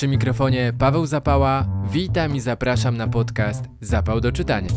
Przy 0.00 0.08
mikrofonie 0.08 0.72
Paweł 0.78 1.06
Zapała. 1.06 1.66
Witam 1.90 2.36
i 2.36 2.40
zapraszam 2.40 2.96
na 2.96 3.08
podcast 3.08 3.64
Zapał 3.80 4.20
do 4.20 4.32
czytania. 4.32 4.68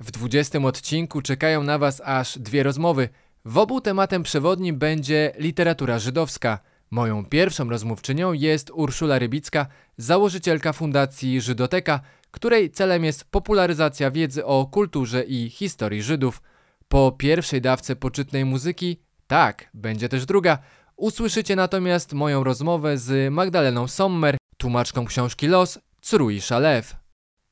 W 0.00 0.10
20 0.10 0.58
odcinku 0.58 1.22
czekają 1.22 1.62
na 1.62 1.78
Was 1.78 2.02
aż 2.04 2.38
dwie 2.38 2.62
rozmowy. 2.62 3.08
W 3.44 3.58
obu 3.58 3.80
tematem 3.80 4.22
przewodnim 4.22 4.78
będzie 4.78 5.32
literatura 5.38 5.98
żydowska. 5.98 6.58
Moją 6.90 7.24
pierwszą 7.24 7.70
rozmówczynią 7.70 8.32
jest 8.32 8.70
Urszula 8.70 9.18
Rybicka, 9.18 9.66
założycielka 9.96 10.72
Fundacji 10.72 11.40
Żydoteka, 11.40 12.00
której 12.30 12.70
celem 12.70 13.04
jest 13.04 13.24
popularyzacja 13.24 14.10
wiedzy 14.10 14.44
o 14.44 14.66
kulturze 14.66 15.24
i 15.24 15.50
historii 15.50 16.02
Żydów. 16.02 16.42
Po 16.88 17.12
pierwszej 17.12 17.60
dawce 17.60 17.96
poczytnej 17.96 18.44
muzyki, 18.44 19.00
tak, 19.26 19.70
będzie 19.74 20.08
też 20.08 20.26
druga, 20.26 20.58
usłyszycie 20.96 21.56
natomiast 21.56 22.12
moją 22.12 22.44
rozmowę 22.44 22.98
z 22.98 23.32
Magdaleną 23.32 23.88
Sommer, 23.88 24.36
tłumaczką 24.56 25.04
książki 25.04 25.46
Los, 25.46 25.78
Cruj 26.00 26.40
Szalew. 26.40 26.96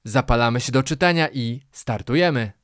Zapalamy 0.05 0.60
się 0.60 0.73
do 0.73 0.82
czytania 0.82 1.29
i 1.32 1.60
startujemy! 1.73 2.63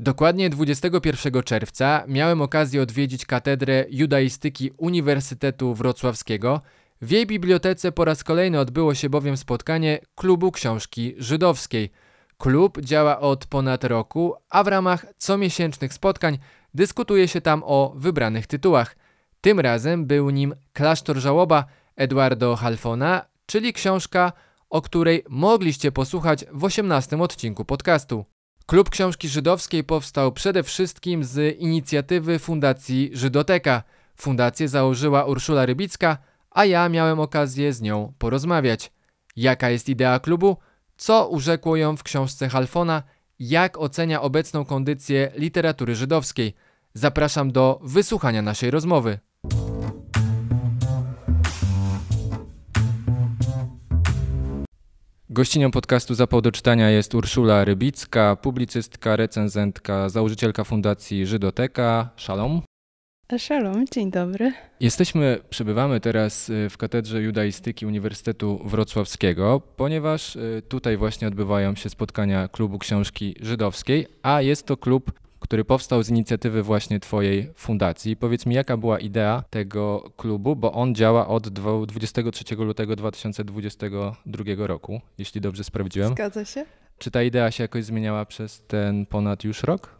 Dokładnie 0.00 0.50
21 0.50 1.42
czerwca 1.42 2.04
miałem 2.08 2.42
okazję 2.42 2.82
odwiedzić 2.82 3.26
katedrę 3.26 3.84
judaistyki 3.90 4.70
Uniwersytetu 4.76 5.74
Wrocławskiego. 5.74 6.60
W 7.02 7.10
jej 7.10 7.26
bibliotece 7.26 7.92
po 7.92 8.04
raz 8.04 8.24
kolejny 8.24 8.60
odbyło 8.60 8.94
się 8.94 9.10
bowiem 9.10 9.36
spotkanie 9.36 9.98
Klubu 10.14 10.52
Książki 10.52 11.14
Żydowskiej. 11.18 11.90
Klub 12.36 12.80
działa 12.80 13.20
od 13.20 13.46
ponad 13.46 13.84
roku, 13.84 14.34
a 14.50 14.64
w 14.64 14.68
ramach 14.68 15.06
comiesięcznych 15.16 15.92
spotkań 15.92 16.38
dyskutuje 16.74 17.28
się 17.28 17.40
tam 17.40 17.62
o 17.66 17.92
wybranych 17.96 18.46
tytułach. 18.46 18.96
Tym 19.40 19.60
razem 19.60 20.06
był 20.06 20.30
nim 20.30 20.54
Klasztor 20.72 21.16
Żałoba 21.16 21.64
Eduardo 21.96 22.56
Halfona, 22.56 23.24
czyli 23.46 23.72
książka, 23.72 24.32
o 24.70 24.82
której 24.82 25.24
mogliście 25.28 25.92
posłuchać 25.92 26.44
w 26.52 26.64
18 26.64 27.18
odcinku 27.18 27.64
podcastu. 27.64 28.37
Klub 28.70 28.90
Książki 28.90 29.28
Żydowskiej 29.28 29.84
powstał 29.84 30.32
przede 30.32 30.62
wszystkim 30.62 31.24
z 31.24 31.58
inicjatywy 31.58 32.38
Fundacji 32.38 33.10
Żydoteka. 33.12 33.82
Fundację 34.16 34.68
założyła 34.68 35.24
Urszula 35.24 35.66
Rybicka, 35.66 36.18
a 36.50 36.64
ja 36.64 36.88
miałem 36.88 37.20
okazję 37.20 37.72
z 37.72 37.80
nią 37.80 38.12
porozmawiać. 38.18 38.92
Jaka 39.36 39.70
jest 39.70 39.88
idea 39.88 40.20
klubu? 40.20 40.56
Co 40.96 41.28
urzekło 41.28 41.76
ją 41.76 41.96
w 41.96 42.02
książce 42.02 42.48
Halfona? 42.48 43.02
Jak 43.38 43.78
ocenia 43.78 44.22
obecną 44.22 44.64
kondycję 44.64 45.32
literatury 45.34 45.94
żydowskiej? 45.94 46.54
Zapraszam 46.94 47.52
do 47.52 47.80
wysłuchania 47.82 48.42
naszej 48.42 48.70
rozmowy. 48.70 49.18
Gościnią 55.30 55.70
podcastu 55.70 56.14
Zapał 56.14 56.40
do 56.40 56.52
czytania 56.52 56.90
jest 56.90 57.14
Urszula 57.14 57.64
Rybicka, 57.64 58.36
publicystka, 58.36 59.16
recenzentka, 59.16 60.08
założycielka 60.08 60.64
Fundacji 60.64 61.26
Żydoteka. 61.26 62.10
Szalom. 62.16 62.62
Szalom, 63.38 63.86
dzień 63.92 64.10
dobry. 64.10 64.52
Jesteśmy, 64.80 65.38
przebywamy 65.50 66.00
teraz 66.00 66.48
y, 66.50 66.68
w 66.70 66.76
Katedrze 66.76 67.22
Judaistyki 67.22 67.86
Uniwersytetu 67.86 68.60
Wrocławskiego, 68.64 69.60
ponieważ 69.76 70.36
y, 70.36 70.62
tutaj 70.68 70.96
właśnie 70.96 71.28
odbywają 71.28 71.74
się 71.74 71.88
spotkania 71.88 72.48
Klubu 72.48 72.78
Książki 72.78 73.34
Żydowskiej, 73.40 74.06
a 74.22 74.42
jest 74.42 74.66
to 74.66 74.76
klub 74.76 75.12
który 75.48 75.64
powstał 75.64 76.02
z 76.02 76.08
inicjatywy 76.08 76.62
właśnie 76.62 77.00
Twojej 77.00 77.50
fundacji. 77.54 78.16
Powiedz 78.16 78.46
mi, 78.46 78.54
jaka 78.54 78.76
była 78.76 78.98
idea 78.98 79.44
tego 79.50 80.10
klubu, 80.16 80.56
bo 80.56 80.72
on 80.72 80.94
działa 80.94 81.28
od 81.28 81.48
23 81.48 82.56
lutego 82.56 82.96
2022 82.96 84.44
roku, 84.66 85.00
jeśli 85.18 85.40
dobrze 85.40 85.64
sprawdziłem. 85.64 86.12
Zgadza 86.12 86.44
się. 86.44 86.64
Czy 86.98 87.10
ta 87.10 87.22
idea 87.22 87.50
się 87.50 87.64
jakoś 87.64 87.84
zmieniała 87.84 88.24
przez 88.24 88.62
ten 88.62 89.06
ponad 89.06 89.44
już 89.44 89.62
rok? 89.62 89.97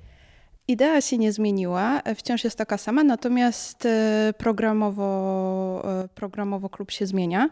Idea 0.69 1.01
się 1.01 1.19
nie 1.19 1.33
zmieniła, 1.33 2.03
wciąż 2.17 2.45
jest 2.45 2.59
taka 2.59 2.79
sama, 2.79 3.05
natomiast 3.05 3.87
e, 3.87 4.35
programowo, 4.39 5.83
e, 6.05 6.09
programowo 6.09 6.69
klub 6.69 6.91
się 6.91 7.07
zmienia. 7.07 7.51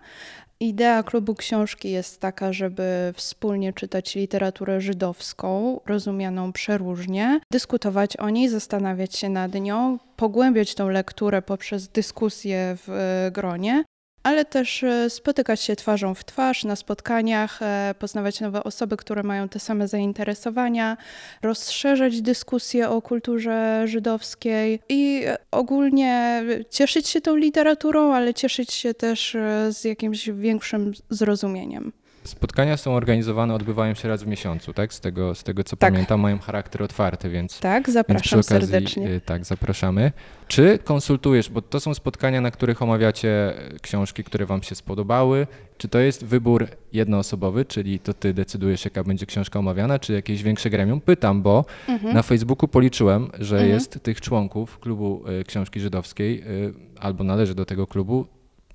Idea 0.60 1.02
klubu 1.02 1.34
książki 1.34 1.90
jest 1.90 2.20
taka, 2.20 2.52
żeby 2.52 3.12
wspólnie 3.16 3.72
czytać 3.72 4.14
literaturę 4.14 4.80
żydowską, 4.80 5.80
rozumianą 5.86 6.52
przeróżnie, 6.52 7.40
dyskutować 7.50 8.16
o 8.16 8.30
niej, 8.30 8.48
zastanawiać 8.48 9.16
się 9.16 9.28
nad 9.28 9.54
nią, 9.54 9.98
pogłębiać 10.16 10.74
tą 10.74 10.88
lekturę 10.88 11.42
poprzez 11.42 11.88
dyskusję 11.88 12.76
w 12.86 12.90
e, 12.90 13.30
gronie, 13.30 13.84
ale 14.26 14.44
też 14.44 14.82
e, 14.82 15.10
spotykać 15.10 15.60
się 15.60 15.76
twarzą 15.76 16.14
w 16.14 16.24
twarz 16.24 16.64
na 16.64 16.76
spotkaniach, 16.76 17.62
e, 17.62 17.94
poznawać 17.98 18.40
nowe 18.40 18.64
osoby, 18.64 18.96
które 18.96 19.22
mają 19.22 19.48
te 19.48 19.58
same 19.58 19.88
zainteresowania, 19.88 20.96
rozszerzać 21.42 22.22
dyskusję 22.22 22.88
o 22.88 23.02
kulturze 23.02 23.82
żydowskiej 23.84 24.80
i 24.88 25.22
ogólnie 25.50 26.42
cieszyć 26.70 27.08
się 27.08 27.20
tą 27.20 27.36
literaturą, 27.36 28.12
ale 28.12 28.34
cieszyć 28.34 28.72
się 28.72 28.94
też 28.94 29.34
e, 29.34 29.72
z 29.72 29.84
jakimś 29.84 30.30
większym 30.30 30.92
zrozumieniem. 31.10 31.92
Spotkania 32.26 32.76
są 32.76 32.94
organizowane, 32.94 33.54
odbywają 33.54 33.94
się 33.94 34.08
raz 34.08 34.22
w 34.22 34.26
miesiącu, 34.26 34.72
tak? 34.72 34.94
Z 34.94 35.00
tego, 35.00 35.34
z 35.34 35.42
tego 35.42 35.64
co 35.64 35.76
tak. 35.76 35.92
pamiętam, 35.92 36.20
mają 36.20 36.38
charakter 36.38 36.82
otwarty, 36.82 37.30
więc. 37.30 37.60
Tak, 37.60 37.90
zapraszam 37.90 38.36
więc 38.36 38.50
okazji, 38.50 38.68
serdecznie. 38.68 39.10
Y, 39.10 39.20
tak, 39.20 39.44
zapraszamy. 39.44 40.12
Czy 40.48 40.78
konsultujesz, 40.84 41.50
bo 41.50 41.62
to 41.62 41.80
są 41.80 41.94
spotkania, 41.94 42.40
na 42.40 42.50
których 42.50 42.82
omawiacie 42.82 43.54
książki, 43.82 44.24
które 44.24 44.46
Wam 44.46 44.62
się 44.62 44.74
spodobały? 44.74 45.46
Czy 45.78 45.88
to 45.88 45.98
jest 45.98 46.24
wybór 46.24 46.66
jednoosobowy, 46.92 47.64
czyli 47.64 47.98
to 47.98 48.14
Ty 48.14 48.34
decydujesz, 48.34 48.84
jaka 48.84 49.04
będzie 49.04 49.26
książka 49.26 49.58
omawiana, 49.58 49.98
czy 49.98 50.12
jakieś 50.12 50.42
większe 50.42 50.70
gremium? 50.70 51.00
Pytam, 51.00 51.42
bo 51.42 51.64
mhm. 51.88 52.14
na 52.14 52.22
Facebooku 52.22 52.68
policzyłem, 52.68 53.30
że 53.38 53.56
mhm. 53.56 53.74
jest 53.74 54.02
tych 54.02 54.20
członków 54.20 54.78
klubu 54.78 55.24
y, 55.40 55.44
książki 55.44 55.80
żydowskiej, 55.80 56.42
y, 56.42 56.74
albo 57.00 57.24
należy 57.24 57.54
do 57.54 57.64
tego 57.64 57.86
klubu, 57.86 58.26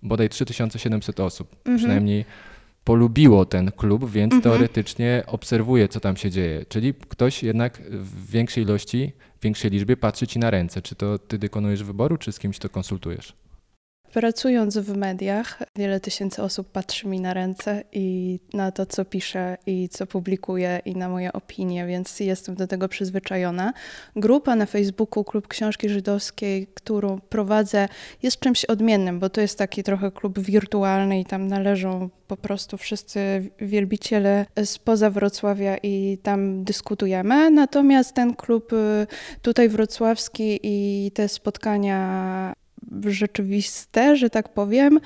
bodaj 0.03 0.29
3700 0.29 1.19
osób. 1.19 1.55
Mhm. 1.55 1.77
Przynajmniej 1.77 2.25
polubiło 2.83 3.45
ten 3.45 3.71
klub, 3.71 4.11
więc 4.11 4.33
mhm. 4.33 4.41
teoretycznie 4.41 5.23
obserwuje, 5.27 5.87
co 5.87 5.99
tam 5.99 6.17
się 6.17 6.31
dzieje. 6.31 6.65
Czyli 6.69 6.93
ktoś 6.93 7.43
jednak 7.43 7.81
w 7.89 8.31
większej 8.31 8.63
ilości, 8.63 9.11
w 9.39 9.43
większej 9.43 9.71
liczbie 9.71 9.97
patrzy 9.97 10.27
ci 10.27 10.39
na 10.39 10.49
ręce. 10.51 10.81
Czy 10.81 10.95
to 10.95 11.19
ty 11.19 11.37
dokonujesz 11.37 11.83
wyboru, 11.83 12.17
czy 12.17 12.31
z 12.31 12.39
kimś 12.39 12.59
to 12.59 12.69
konsultujesz? 12.69 13.40
Pracując 14.13 14.77
w 14.77 14.97
mediach, 14.97 15.59
wiele 15.75 15.99
tysięcy 15.99 16.43
osób 16.43 16.71
patrzy 16.71 17.07
mi 17.07 17.21
na 17.21 17.33
ręce 17.33 17.83
i 17.91 18.39
na 18.53 18.71
to, 18.71 18.85
co 18.85 19.05
piszę 19.05 19.57
i 19.65 19.89
co 19.89 20.07
publikuję 20.07 20.81
i 20.85 20.95
na 20.95 21.09
moje 21.09 21.33
opinie, 21.33 21.85
więc 21.85 22.19
jestem 22.19 22.55
do 22.55 22.67
tego 22.67 22.89
przyzwyczajona. 22.89 23.73
Grupa 24.15 24.55
na 24.55 24.65
Facebooku 24.65 25.23
Klub 25.23 25.47
Książki 25.47 25.89
Żydowskiej, 25.89 26.67
którą 26.73 27.19
prowadzę, 27.19 27.87
jest 28.23 28.39
czymś 28.39 28.65
odmiennym, 28.65 29.19
bo 29.19 29.29
to 29.29 29.41
jest 29.41 29.57
taki 29.57 29.83
trochę 29.83 30.11
klub 30.11 30.39
wirtualny 30.39 31.19
i 31.19 31.25
tam 31.25 31.47
należą 31.47 32.09
po 32.27 32.37
prostu 32.37 32.77
wszyscy 32.77 33.49
wielbiciele 33.59 34.45
spoza 34.65 35.09
Wrocławia 35.09 35.77
i 35.83 36.17
tam 36.23 36.63
dyskutujemy. 36.63 37.51
Natomiast 37.51 38.13
ten 38.13 38.35
klub 38.35 38.73
y, 38.73 39.07
tutaj 39.41 39.69
wrocławski 39.69 40.59
i 40.63 41.11
te 41.11 41.29
spotkania 41.29 42.53
rzeczywiste, 43.05 44.15
że 44.15 44.29
tak 44.29 44.49
powiem, 44.49 44.99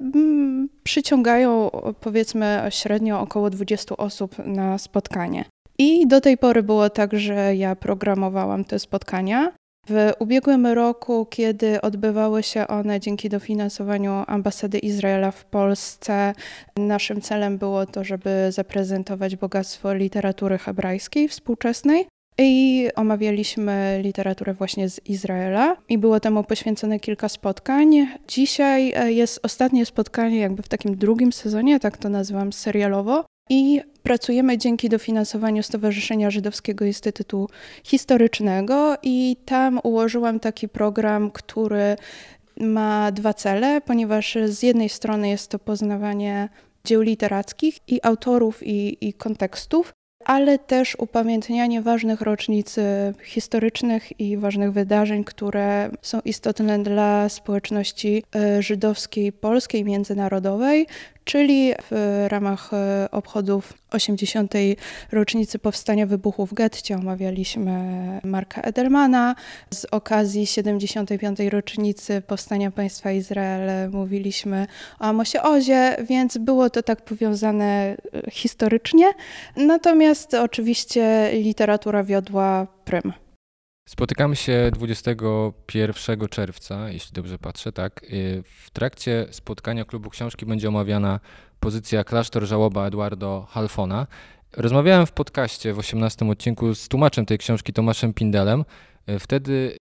mm, 0.00 0.68
przyciągają 0.82 1.70
powiedzmy 2.00 2.62
średnio 2.70 3.20
około 3.20 3.50
20 3.50 3.96
osób 3.96 4.46
na 4.46 4.78
spotkanie. 4.78 5.44
I 5.78 6.06
do 6.06 6.20
tej 6.20 6.38
pory 6.38 6.62
było 6.62 6.90
tak, 6.90 7.18
że 7.18 7.56
ja 7.56 7.76
programowałam 7.76 8.64
te 8.64 8.78
spotkania. 8.78 9.52
W 9.88 10.10
ubiegłym 10.18 10.66
roku, 10.66 11.26
kiedy 11.30 11.80
odbywały 11.80 12.42
się 12.42 12.66
one 12.66 13.00
dzięki 13.00 13.28
dofinansowaniu 13.28 14.24
ambasady 14.26 14.78
Izraela 14.78 15.30
w 15.30 15.44
Polsce, 15.44 16.34
naszym 16.76 17.20
celem 17.20 17.58
było 17.58 17.86
to, 17.86 18.04
żeby 18.04 18.46
zaprezentować 18.50 19.36
bogactwo 19.36 19.94
literatury 19.94 20.58
hebrajskiej 20.58 21.28
współczesnej. 21.28 22.06
I 22.38 22.88
omawialiśmy 22.96 24.00
literaturę 24.02 24.54
właśnie 24.54 24.88
z 24.88 25.06
Izraela 25.06 25.76
i 25.88 25.98
było 25.98 26.20
temu 26.20 26.44
poświęcone 26.44 27.00
kilka 27.00 27.28
spotkań. 27.28 28.06
Dzisiaj 28.28 28.92
e, 28.96 29.12
jest 29.12 29.40
ostatnie 29.42 29.86
spotkanie 29.86 30.38
jakby 30.38 30.62
w 30.62 30.68
takim 30.68 30.96
drugim 30.96 31.32
sezonie, 31.32 31.80
tak 31.80 31.96
to 31.96 32.08
nazywam 32.08 32.52
serialowo. 32.52 33.24
I 33.50 33.80
pracujemy 34.02 34.58
dzięki 34.58 34.88
dofinansowaniu 34.88 35.62
Stowarzyszenia 35.62 36.30
Żydowskiego 36.30 36.84
Instytutu 36.84 37.48
Historycznego 37.84 38.96
i 39.02 39.36
tam 39.44 39.80
ułożyłam 39.82 40.40
taki 40.40 40.68
program, 40.68 41.30
który 41.30 41.96
ma 42.60 43.12
dwa 43.12 43.34
cele, 43.34 43.80
ponieważ 43.80 44.38
z 44.46 44.62
jednej 44.62 44.88
strony 44.88 45.28
jest 45.28 45.50
to 45.50 45.58
poznawanie 45.58 46.48
dzieł 46.84 47.02
literackich 47.02 47.78
i 47.88 48.00
autorów 48.02 48.66
i, 48.66 49.08
i 49.08 49.12
kontekstów, 49.12 49.92
ale 50.32 50.58
też 50.58 50.96
upamiętnianie 50.98 51.82
ważnych 51.82 52.20
rocznic 52.20 52.78
e, 52.78 53.12
historycznych 53.24 54.20
i 54.20 54.36
ważnych 54.36 54.72
wydarzeń, 54.72 55.24
które 55.24 55.90
są 56.02 56.20
istotne 56.24 56.82
dla 56.82 57.28
społeczności 57.28 58.22
e, 58.34 58.62
żydowskiej, 58.62 59.32
polskiej, 59.32 59.84
międzynarodowej, 59.84 60.86
czyli 61.24 61.72
w 61.90 62.24
ramach 62.28 62.70
e, 62.72 63.08
obchodów 63.10 63.72
80. 63.90 64.54
rocznicy 65.12 65.58
powstania 65.58 66.06
wybuchu 66.06 66.46
w 66.46 66.54
getcie 66.54 66.96
omawialiśmy 66.96 67.72
Marka 68.24 68.62
Edelmana. 68.62 69.34
Z 69.70 69.84
okazji 69.84 70.46
75. 70.46 71.38
rocznicy 71.40 72.20
powstania 72.20 72.70
państwa 72.70 73.12
Izrael 73.12 73.90
mówiliśmy 73.90 74.66
o 75.00 75.02
Amosie 75.02 75.42
Ozie, 75.42 75.96
więc 76.08 76.38
było 76.38 76.70
to 76.70 76.82
tak 76.82 77.04
powiązane 77.04 77.64
e, 77.64 78.30
historycznie. 78.30 79.12
Natomiast 79.56 80.34
oczywiście 80.34 81.30
literatura 81.32 82.04
wiodła 82.04 82.66
prym. 82.84 83.21
Spotykamy 83.88 84.36
się 84.36 84.70
21 84.72 86.28
czerwca, 86.28 86.90
jeśli 86.90 87.12
dobrze 87.12 87.38
patrzę, 87.38 87.72
tak. 87.72 88.04
Y, 88.04 88.42
w 88.64 88.70
trakcie 88.70 89.26
spotkania 89.30 89.84
klubu 89.84 90.10
książki 90.10 90.46
będzie 90.46 90.68
omawiana 90.68 91.20
pozycja 91.60 92.04
klasztor 92.04 92.44
żałoba 92.46 92.86
Eduardo 92.86 93.46
Halfona. 93.50 94.06
Rozmawiałem 94.56 95.06
w 95.06 95.12
podcaście 95.12 95.72
w 95.72 95.78
18 95.78 96.30
odcinku 96.30 96.74
z 96.74 96.88
tłumaczem 96.88 97.26
tej 97.26 97.38
książki 97.38 97.72
Tomaszem 97.72 98.14
Pindelem. 98.14 98.64
Y, 99.08 99.18
wtedy 99.18 99.76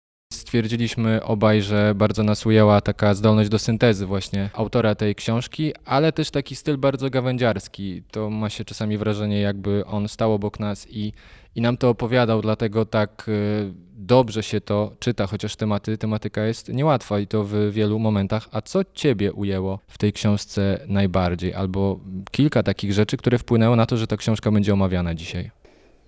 stwierdziliśmy 0.50 1.24
obaj, 1.24 1.62
że 1.62 1.94
bardzo 1.94 2.22
nas 2.22 2.46
ujęła 2.46 2.80
taka 2.80 3.14
zdolność 3.14 3.50
do 3.50 3.58
syntezy 3.58 4.06
właśnie 4.06 4.50
autora 4.54 4.94
tej 4.94 5.14
książki, 5.14 5.72
ale 5.84 6.12
też 6.12 6.30
taki 6.30 6.56
styl 6.56 6.78
bardzo 6.78 7.10
gawędziarski. 7.10 8.02
To 8.10 8.30
ma 8.30 8.50
się 8.50 8.64
czasami 8.64 8.98
wrażenie, 8.98 9.40
jakby 9.40 9.86
on 9.86 10.08
stał 10.08 10.32
obok 10.32 10.60
nas 10.60 10.86
i, 10.90 11.12
i 11.54 11.60
nam 11.60 11.76
to 11.76 11.88
opowiadał, 11.88 12.42
dlatego 12.42 12.84
tak 12.84 13.28
y, 13.28 13.72
dobrze 13.94 14.42
się 14.42 14.60
to 14.60 14.92
czyta, 14.98 15.26
chociaż 15.26 15.56
tematy, 15.56 15.98
tematyka 15.98 16.44
jest 16.44 16.68
niełatwa 16.68 17.20
i 17.20 17.26
to 17.26 17.44
w 17.44 17.70
wielu 17.70 17.98
momentach. 17.98 18.48
A 18.52 18.60
co 18.60 18.80
ciebie 18.94 19.32
ujęło 19.32 19.78
w 19.88 19.98
tej 19.98 20.12
książce 20.12 20.80
najbardziej? 20.86 21.54
Albo 21.54 22.00
kilka 22.30 22.62
takich 22.62 22.92
rzeczy, 22.92 23.16
które 23.16 23.38
wpłynęło 23.38 23.76
na 23.76 23.86
to, 23.86 23.96
że 23.96 24.06
ta 24.06 24.16
książka 24.16 24.50
będzie 24.50 24.72
omawiana 24.72 25.14
dzisiaj? 25.14 25.50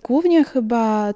Głównie 0.03 0.43
chyba 0.43 1.13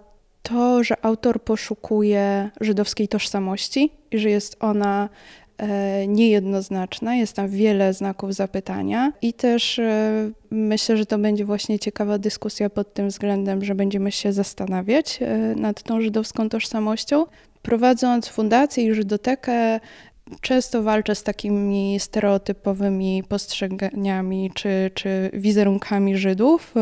to, 0.50 0.84
że 0.84 1.06
autor 1.06 1.42
poszukuje 1.42 2.50
żydowskiej 2.62 3.08
tożsamości 3.08 3.92
i 4.12 4.20
że 4.20 4.30
jest 4.30 4.58
ona 4.60 5.10
e, 5.58 6.08
niejednoznaczna, 6.08 7.16
jest 7.16 7.34
tam 7.34 7.50
wiele 7.50 7.94
znaków 7.94 8.34
zapytania 8.34 9.14
i 9.22 9.34
też 9.34 9.80
e, 9.80 10.32
myślę, 10.52 10.98
że 10.98 11.06
to 11.06 11.18
będzie 11.18 11.46
właśnie 11.46 11.80
ciekawa 11.80 12.18
dyskusja 12.18 12.70
pod 12.70 12.94
tym 12.94 13.08
względem, 13.08 13.66
że 13.66 13.76
będziemy 13.76 14.12
się 14.12 14.34
zastanawiać 14.34 15.20
e, 15.22 15.38
nad 15.56 15.84
tą 15.84 16.02
żydowską 16.02 16.50
tożsamością. 16.50 17.26
Prowadząc 17.62 18.28
fundację 18.28 18.84
i 18.84 18.94
żydotekę, 18.94 19.80
często 20.42 20.84
walczę 20.84 21.16
z 21.16 21.24
takimi 21.24 22.00
stereotypowymi 22.00 23.24
postrzeganiami 23.30 24.52
czy, 24.54 24.92
czy 24.94 25.30
wizerunkami 25.34 26.18
Żydów 26.18 26.74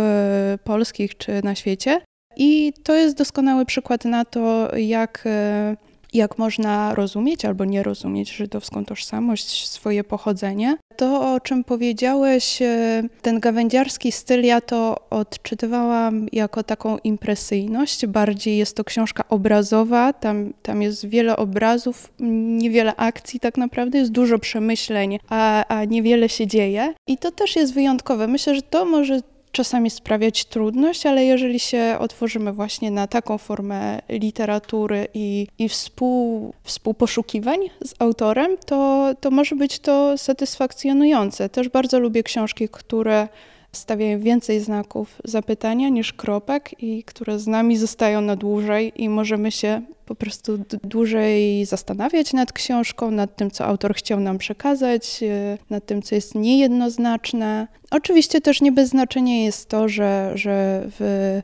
polskich 0.64 1.18
czy 1.18 1.44
na 1.44 1.56
świecie. 1.56 2.02
I 2.38 2.74
to 2.84 2.96
jest 2.96 3.18
doskonały 3.18 3.66
przykład 3.66 4.06
na 4.06 4.26
to, 4.26 4.76
jak, 4.78 5.24
e, 5.26 5.78
jak 6.14 6.38
można 6.38 6.96
rozumieć 6.96 7.46
albo 7.46 7.66
nie 7.66 7.84
rozumieć 7.84 8.32
żydowską 8.32 8.86
tożsamość, 8.86 9.70
swoje 9.70 10.04
pochodzenie. 10.04 10.78
To, 10.98 11.34
o 11.34 11.40
czym 11.40 11.64
powiedziałeś, 11.64 12.62
e, 12.62 13.04
ten 13.22 13.40
gawędziarski 13.40 14.12
styl, 14.12 14.44
ja 14.44 14.62
to 14.62 15.10
odczytywałam 15.10 16.28
jako 16.32 16.64
taką 16.64 16.98
impresyjność. 16.98 18.06
Bardziej 18.06 18.58
jest 18.58 18.76
to 18.78 18.84
książka 18.84 19.24
obrazowa, 19.30 20.14
tam, 20.14 20.54
tam 20.62 20.82
jest 20.82 21.06
wiele 21.06 21.38
obrazów, 21.38 22.14
niewiele 22.60 22.96
akcji 22.96 23.40
tak 23.40 23.58
naprawdę, 23.58 23.98
jest 23.98 24.12
dużo 24.12 24.40
przemyśleń, 24.40 25.20
a, 25.30 25.66
a 25.68 25.86
niewiele 25.86 26.30
się 26.30 26.48
dzieje. 26.48 26.94
I 27.08 27.18
to 27.18 27.32
też 27.32 27.56
jest 27.56 27.74
wyjątkowe. 27.74 28.28
Myślę, 28.28 28.56
że 28.56 28.62
to 28.62 28.86
może 28.86 29.20
czasami 29.56 29.90
sprawiać 29.90 30.46
trudność, 30.46 31.06
ale 31.06 31.26
jeżeli 31.26 31.60
się 31.60 31.96
otworzymy 32.00 32.54
właśnie 32.54 32.92
na 32.92 33.08
taką 33.08 33.38
formę 33.38 34.00
literatury 34.10 35.08
i, 35.14 35.48
i 35.60 35.70
współ, 35.70 36.54
współposzukiwań 36.64 37.60
z 37.84 37.94
autorem, 38.00 38.58
to, 38.66 39.10
to 39.20 39.32
może 39.32 39.56
być 39.56 39.80
to 39.80 40.18
satysfakcjonujące. 40.18 41.50
Też 41.50 41.70
bardzo 41.70 42.00
lubię 42.00 42.24
książki, 42.24 42.70
które 42.70 43.28
stawiają 43.76 44.20
więcej 44.20 44.60
znaków 44.60 45.22
zapytania 45.24 45.90
niż 45.90 46.14
kropek 46.14 46.84
i 46.84 47.04
które 47.04 47.40
z 47.40 47.48
nami 47.48 47.78
zostają 47.78 48.22
na 48.22 48.36
dłużej 48.36 48.92
i 48.96 49.10
możemy 49.10 49.52
się 49.52 49.82
po 50.06 50.16
prostu 50.16 50.58
dłużej 50.84 51.66
zastanawiać 51.66 52.34
nad 52.34 52.54
książką, 52.54 53.12
nad 53.12 53.36
tym, 53.36 53.52
co 53.52 53.66
autor 53.66 53.96
chciał 53.96 54.20
nam 54.20 54.38
przekazać, 54.38 55.24
e, 55.24 55.58
nad 55.70 55.86
tym, 55.86 56.02
co 56.02 56.16
jest 56.16 56.36
niejednoznaczne. 56.36 57.68
Oczywiście 57.92 58.42
też 58.42 58.62
nie 58.62 58.72
bez 58.72 58.90
znaczenia 58.90 59.44
jest 59.44 59.70
to, 59.70 59.90
że, 59.90 60.32
że 60.36 60.84
w 61.00 61.42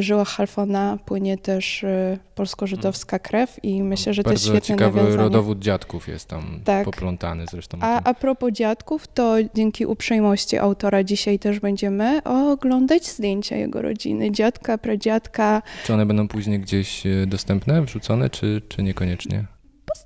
żyłach 0.00 0.28
Halfona 0.28 0.98
płynie 1.04 1.38
też 1.38 1.84
e, 1.84 2.18
polsko-żydowska 2.34 3.18
krew 3.18 3.64
i 3.64 3.82
myślę, 3.82 4.14
że 4.14 4.22
to 4.22 4.30
jest 4.30 4.44
świetne 4.44 4.60
ciekawy 4.60 4.96
nawiązanie. 4.96 5.22
rodowód 5.22 5.58
dziadków 5.58 6.08
jest 6.08 6.28
tam 6.28 6.60
tak. 6.64 6.84
poplątany 6.84 7.44
zresztą. 7.50 7.78
A, 7.80 8.02
a 8.02 8.14
propos 8.14 8.52
dziadków, 8.52 9.06
to 9.06 9.36
dzięki 9.54 9.86
uprzejmości 9.86 10.58
autora 10.58 11.04
dzisiaj 11.04 11.38
też 11.38 11.60
będziemy 11.60 12.22
oglądać 12.24 13.06
zdjęcia 13.06 13.56
jego 13.56 13.82
rodziny, 13.82 14.30
dziadka, 14.30 14.78
pradziadka. 14.78 15.62
Czy 15.84 15.94
one 15.94 16.06
będą 16.06 16.28
później 16.28 16.60
gdzieś 16.60 17.06
e, 17.06 17.26
dostępne, 17.26 17.82
wrzucone, 17.82 18.30
czy, 18.30 18.62
czy 18.68 18.82
niekoniecznie? 18.82 19.55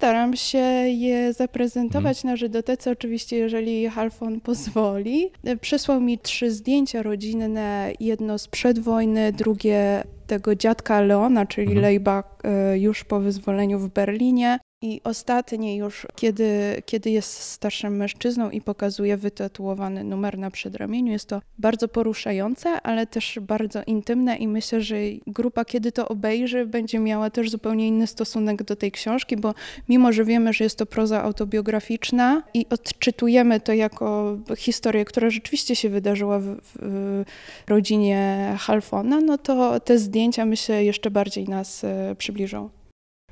Postaram 0.01 0.37
się 0.37 0.59
je 0.89 1.33
zaprezentować 1.33 2.19
mhm. 2.19 2.33
na 2.33 2.37
Żydotece, 2.37 2.91
oczywiście, 2.91 3.37
jeżeli 3.37 3.89
Halfon 3.89 4.41
pozwoli. 4.41 5.31
Przesłał 5.61 6.01
mi 6.01 6.19
trzy 6.19 6.51
zdjęcia 6.51 7.03
rodzinne, 7.03 7.93
jedno 8.01 8.39
z 8.39 8.49
przedwojny, 8.49 9.33
drugie 9.33 10.05
tego 10.27 10.55
dziadka 10.55 11.01
Leona, 11.01 11.47
czyli 11.47 11.67
mhm. 11.67 11.83
Lejba 11.83 12.23
e, 12.45 12.79
już 12.79 13.05
po 13.05 13.21
wyzwoleniu 13.21 13.79
w 13.79 13.89
Berlinie. 13.89 14.59
I 14.83 15.01
ostatnie 15.05 15.77
już, 15.77 16.07
kiedy, 16.17 16.83
kiedy 16.87 17.11
jest 17.11 17.33
starszym 17.41 17.97
mężczyzną 17.97 18.51
i 18.51 18.61
pokazuje 18.61 19.17
wytatuowany 19.17 20.05
numer 20.05 20.39
na 20.39 20.51
przedramieniu, 20.51 21.13
jest 21.13 21.29
to 21.29 21.43
bardzo 21.59 21.89
poruszające, 21.89 22.83
ale 22.83 23.07
też 23.07 23.39
bardzo 23.43 23.83
intymne 23.87 24.37
i 24.37 24.49
myślę, 24.49 24.81
że 24.81 24.97
grupa, 25.27 25.65
kiedy 25.65 25.93
to 25.93 26.09
obejrzy, 26.09 26.67
będzie 26.67 26.99
miała 26.99 27.31
też 27.31 27.51
zupełnie 27.51 27.89
inny 27.89 28.07
stosunek 28.07 28.63
do 28.63 28.77
tej 28.77 28.93
książki, 28.93 29.37
bo 29.37 29.55
mimo, 29.89 30.13
że 30.13 30.25
wiemy, 30.25 30.53
że 30.53 30.65
jest 30.65 30.79
to 30.79 30.87
proza 30.87 31.23
autobiograficzna 31.23 32.43
i 32.55 32.67
odczytujemy 32.71 33.61
to 33.61 33.73
jako 33.73 34.39
historię, 34.57 35.05
która 35.05 35.31
rzeczywiście 35.31 35.77
się 35.77 35.89
wydarzyła 35.89 36.39
w, 36.39 36.57
w 36.75 37.25
rodzinie 37.67 38.55
Halfona, 38.59 39.21
no 39.21 39.39
to 39.39 39.81
te 39.81 39.99
zdjęcia 39.99 40.45
myślę 40.47 40.85
jeszcze 40.85 41.11
bardziej 41.11 41.49
nas 41.49 41.85
e, 41.85 42.15
przybliżą. 42.19 42.80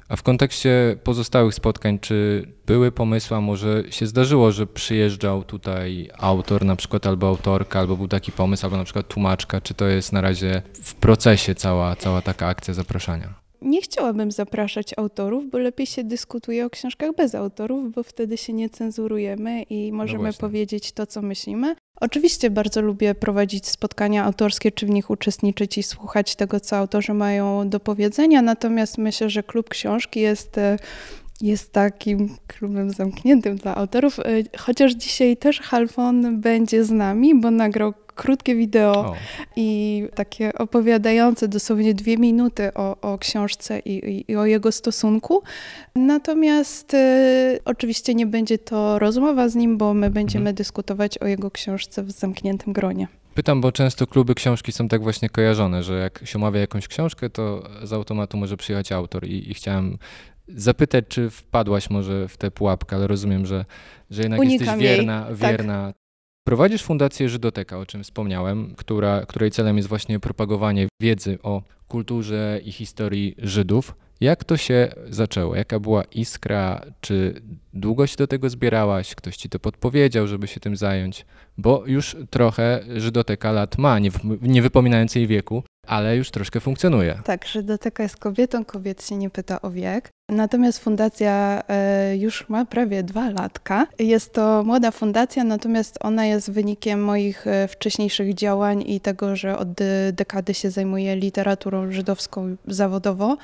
A 0.08 0.16
w 0.16 0.22
kontekście 0.22 0.96
pozostałych 1.04 1.54
spotkań, 1.54 1.98
czy 1.98 2.48
były 2.66 2.92
pomysły, 2.92 3.36
a 3.36 3.40
może 3.40 3.84
się 3.90 4.06
zdarzyło, 4.06 4.52
że 4.52 4.66
przyjeżdżał 4.66 5.44
tutaj 5.44 6.10
autor 6.18 6.64
na 6.64 6.76
przykład, 6.76 7.06
albo 7.06 7.28
autorka, 7.28 7.78
albo 7.78 7.96
był 7.96 8.08
taki 8.08 8.32
pomysł, 8.32 8.66
albo 8.66 8.76
na 8.76 8.84
przykład 8.84 9.08
tłumaczka, 9.08 9.60
czy 9.60 9.74
to 9.74 9.86
jest 9.86 10.12
na 10.12 10.20
razie 10.20 10.62
w 10.82 10.94
procesie 10.94 11.54
cała, 11.54 11.96
cała 11.96 12.22
taka 12.22 12.46
akcja 12.46 12.74
zapraszania? 12.74 13.47
Nie 13.62 13.82
chciałabym 13.82 14.30
zapraszać 14.30 14.94
autorów, 14.96 15.50
bo 15.50 15.58
lepiej 15.58 15.86
się 15.86 16.04
dyskutuje 16.04 16.66
o 16.66 16.70
książkach 16.70 17.14
bez 17.14 17.34
autorów, 17.34 17.92
bo 17.92 18.02
wtedy 18.02 18.36
się 18.36 18.52
nie 18.52 18.70
cenzurujemy 18.70 19.62
i 19.62 19.92
możemy 19.92 20.28
no 20.28 20.34
powiedzieć 20.38 20.92
to, 20.92 21.06
co 21.06 21.22
myślimy. 21.22 21.76
Oczywiście 22.00 22.50
bardzo 22.50 22.80
lubię 22.80 23.14
prowadzić 23.14 23.66
spotkania 23.68 24.24
autorskie, 24.24 24.72
czy 24.72 24.86
w 24.86 24.90
nich 24.90 25.10
uczestniczyć 25.10 25.78
i 25.78 25.82
słuchać 25.82 26.36
tego, 26.36 26.60
co 26.60 26.76
autorzy 26.76 27.14
mają 27.14 27.68
do 27.68 27.80
powiedzenia, 27.80 28.42
natomiast 28.42 28.98
myślę, 28.98 29.30
że 29.30 29.42
klub 29.42 29.68
książki 29.68 30.20
jest 30.20 30.58
e, 30.58 30.76
jest 31.40 31.72
takim 31.72 32.36
klubem 32.46 32.90
zamkniętym 32.90 33.56
dla 33.56 33.74
autorów, 33.74 34.20
e, 34.20 34.24
chociaż 34.58 34.92
dzisiaj 34.92 35.36
też 35.36 35.60
Halfon 35.60 36.40
będzie 36.40 36.84
z 36.84 36.90
nami, 36.90 37.40
bo 37.40 37.50
nagrał 37.50 37.94
krótkie 38.18 38.54
wideo 38.54 38.92
o. 38.92 39.16
i 39.56 39.68
takie 40.14 40.52
opowiadające 40.54 41.48
dosłownie 41.48 41.94
dwie 41.94 42.16
minuty 42.16 42.74
o, 42.74 42.96
o 43.00 43.18
książce 43.18 43.78
i, 43.78 43.90
i, 43.90 44.32
i, 44.32 44.36
o 44.36 44.46
jego 44.46 44.72
stosunku. 44.72 45.42
Natomiast 45.94 46.94
y, 46.94 47.58
oczywiście 47.64 48.14
nie 48.14 48.26
będzie 48.26 48.58
to 48.58 48.98
rozmowa 48.98 49.48
z 49.48 49.54
nim, 49.54 49.78
bo 49.78 49.94
my 49.94 50.10
będziemy 50.10 50.42
mhm. 50.42 50.56
dyskutować 50.56 51.18
o 51.18 51.26
jego 51.26 51.50
książce 51.50 52.02
w 52.02 52.10
zamkniętym 52.10 52.72
gronie. 52.72 53.08
Pytam, 53.34 53.60
bo 53.60 53.72
często 53.72 54.06
kluby 54.06 54.34
książki 54.34 54.72
są 54.72 54.88
tak 54.88 55.02
właśnie 55.02 55.28
kojarzone, 55.28 55.82
że 55.82 55.98
jak 55.98 56.20
się 56.24 56.38
omawia 56.38 56.60
jakąś 56.60 56.88
książkę, 56.88 57.30
to 57.30 57.68
z 57.82 57.92
automatu 57.92 58.36
może 58.36 58.56
przyjechać 58.56 58.92
autor 58.92 59.26
i, 59.26 59.50
i 59.50 59.54
chciałem 59.54 59.98
zapytać, 60.48 61.04
czy 61.08 61.30
wpadłaś 61.30 61.90
może 61.90 62.28
w 62.28 62.36
tę 62.36 62.50
pułapkę, 62.50 62.96
ale 62.96 63.06
rozumiem, 63.06 63.46
że, 63.46 63.64
że 64.10 64.22
jednak 64.22 64.40
Unikam 64.40 64.80
jesteś 64.80 64.80
wierna, 64.80 65.24
Tak. 65.24 65.36
wierna. 65.36 65.92
Prowadzisz 66.48 66.82
Fundację 66.82 67.28
Żydoteka, 67.28 67.78
o 67.78 67.86
czym 67.86 68.04
wspomniałem, 68.04 68.74
która, 68.76 69.26
której 69.26 69.50
celem 69.50 69.76
jest 69.76 69.88
właśnie 69.88 70.20
propagowanie 70.20 70.88
wiedzy 71.02 71.38
o 71.42 71.62
kulturze 71.88 72.60
i 72.64 72.72
historii 72.72 73.34
Żydów. 73.38 73.94
Jak 74.20 74.44
to 74.44 74.56
się 74.56 74.92
zaczęło? 75.08 75.56
Jaka 75.56 75.80
była 75.80 76.04
iskra? 76.04 76.80
Czy 77.00 77.42
długo 77.74 78.06
się 78.06 78.16
do 78.16 78.26
tego 78.26 78.50
zbierałaś? 78.50 79.14
Ktoś 79.14 79.36
ci 79.36 79.48
to 79.48 79.58
podpowiedział, 79.58 80.26
żeby 80.26 80.46
się 80.46 80.60
tym 80.60 80.76
zająć? 80.76 81.26
Bo 81.58 81.82
już 81.86 82.16
trochę 82.30 82.84
Żydoteka 82.96 83.52
lat 83.52 83.78
ma, 83.78 83.98
nie, 83.98 84.10
nie 84.42 84.62
wypominając 84.62 85.14
jej 85.14 85.26
wieku, 85.26 85.62
ale 85.88 86.16
już 86.16 86.30
troszkę 86.30 86.60
funkcjonuje. 86.60 87.20
Tak, 87.24 87.46
Żydoteka 87.46 88.02
jest 88.02 88.16
kobietą, 88.16 88.64
kobiet 88.64 89.06
się 89.06 89.16
nie 89.16 89.30
pyta 89.30 89.62
o 89.62 89.70
wiek. 89.70 90.10
Natomiast 90.30 90.78
fundacja 90.78 91.62
e, 91.68 92.16
już 92.16 92.48
ma 92.48 92.64
prawie 92.64 93.02
dwa 93.02 93.30
latka. 93.30 93.86
Jest 93.98 94.32
to 94.32 94.62
młoda 94.64 94.90
fundacja, 94.90 95.44
natomiast 95.44 95.98
ona 96.00 96.26
jest 96.26 96.50
wynikiem 96.50 97.04
moich 97.04 97.46
e, 97.46 97.68
wcześniejszych 97.68 98.34
działań 98.34 98.84
i 98.86 99.00
tego, 99.00 99.36
że 99.36 99.58
od 99.58 99.72
de- 99.72 100.12
dekady 100.12 100.54
się 100.54 100.70
zajmuję 100.70 101.16
literaturą 101.16 101.92
żydowską 101.92 102.56
zawodowo. 102.66 103.36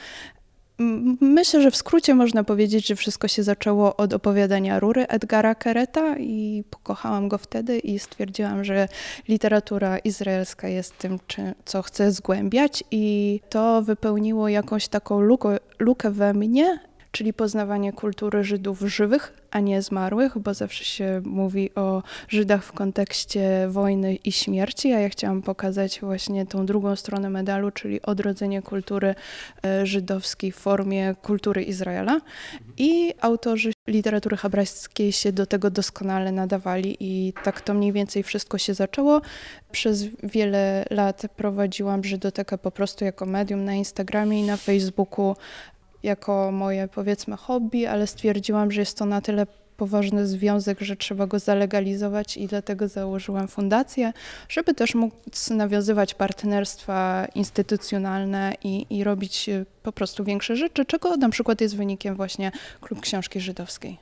Myślę, 1.20 1.62
że 1.62 1.70
w 1.70 1.76
skrócie 1.76 2.14
można 2.14 2.44
powiedzieć, 2.44 2.86
że 2.86 2.96
wszystko 2.96 3.28
się 3.28 3.42
zaczęło 3.42 3.96
od 3.96 4.14
opowiadania 4.14 4.80
Rury 4.80 5.06
Edgara 5.06 5.54
Kereta 5.54 6.18
i 6.18 6.64
pokochałam 6.70 7.28
go 7.28 7.38
wtedy 7.38 7.78
i 7.78 7.98
stwierdziłam, 7.98 8.64
że 8.64 8.88
literatura 9.28 9.98
izraelska 9.98 10.68
jest 10.68 10.98
tym, 10.98 11.18
co 11.64 11.82
chcę 11.82 12.12
zgłębiać 12.12 12.84
i 12.90 13.40
to 13.48 13.82
wypełniło 13.82 14.48
jakąś 14.48 14.88
taką 14.88 15.20
lukę, 15.20 15.56
lukę 15.78 16.10
we 16.10 16.34
mnie, 16.34 16.78
czyli 17.14 17.32
poznawanie 17.32 17.92
kultury 17.92 18.44
Żydów 18.44 18.80
żywych, 18.80 19.32
a 19.50 19.60
nie 19.60 19.82
zmarłych, 19.82 20.38
bo 20.38 20.54
zawsze 20.54 20.84
się 20.84 21.22
mówi 21.24 21.74
o 21.74 22.02
Żydach 22.28 22.64
w 22.64 22.72
kontekście 22.72 23.68
wojny 23.68 24.14
i 24.14 24.32
śmierci, 24.32 24.92
a 24.92 25.00
ja 25.00 25.08
chciałam 25.08 25.42
pokazać 25.42 26.00
właśnie 26.00 26.46
tą 26.46 26.66
drugą 26.66 26.96
stronę 26.96 27.30
medalu, 27.30 27.70
czyli 27.70 28.02
odrodzenie 28.02 28.62
kultury 28.62 29.14
e, 29.66 29.86
żydowskiej 29.86 30.52
w 30.52 30.56
formie 30.56 31.14
kultury 31.22 31.62
Izraela. 31.62 32.20
I 32.78 33.14
autorzy 33.20 33.72
literatury 33.88 34.36
hebrajskiej 34.36 35.12
się 35.12 35.32
do 35.32 35.46
tego 35.46 35.70
doskonale 35.70 36.32
nadawali 36.32 36.96
i 37.00 37.32
tak 37.44 37.60
to 37.60 37.74
mniej 37.74 37.92
więcej 37.92 38.22
wszystko 38.22 38.58
się 38.58 38.74
zaczęło. 38.74 39.20
Przez 39.72 40.04
wiele 40.22 40.84
lat 40.90 41.22
prowadziłam 41.36 42.04
Żydotekę 42.04 42.58
po 42.58 42.70
prostu 42.70 43.04
jako 43.04 43.26
medium 43.26 43.64
na 43.64 43.74
Instagramie 43.74 44.40
i 44.40 44.46
na 44.46 44.56
Facebooku 44.56 45.34
jako 46.04 46.50
moje 46.52 46.88
powiedzmy 46.88 47.36
hobby, 47.36 47.86
ale 47.86 48.06
stwierdziłam, 48.06 48.70
że 48.70 48.80
jest 48.80 48.98
to 48.98 49.06
na 49.06 49.20
tyle 49.20 49.46
poważny 49.76 50.26
związek, 50.26 50.80
że 50.80 50.96
trzeba 50.96 51.26
go 51.26 51.38
zalegalizować 51.38 52.36
i 52.36 52.46
dlatego 52.46 52.88
założyłam 52.88 53.48
fundację, 53.48 54.12
żeby 54.48 54.74
też 54.74 54.94
móc 54.94 55.50
nawiązywać 55.50 56.14
partnerstwa 56.14 57.26
instytucjonalne 57.34 58.54
i, 58.64 58.86
i 58.90 59.04
robić 59.04 59.48
e, 59.48 59.64
po 59.82 59.92
prostu 59.92 60.24
większe 60.24 60.56
rzeczy, 60.56 60.84
czego 60.84 61.16
na 61.16 61.28
przykład 61.28 61.60
jest 61.60 61.76
wynikiem 61.76 62.14
właśnie 62.14 62.52
Klub 62.80 63.00
Książki 63.00 63.40
Żydowskiej. 63.40 63.98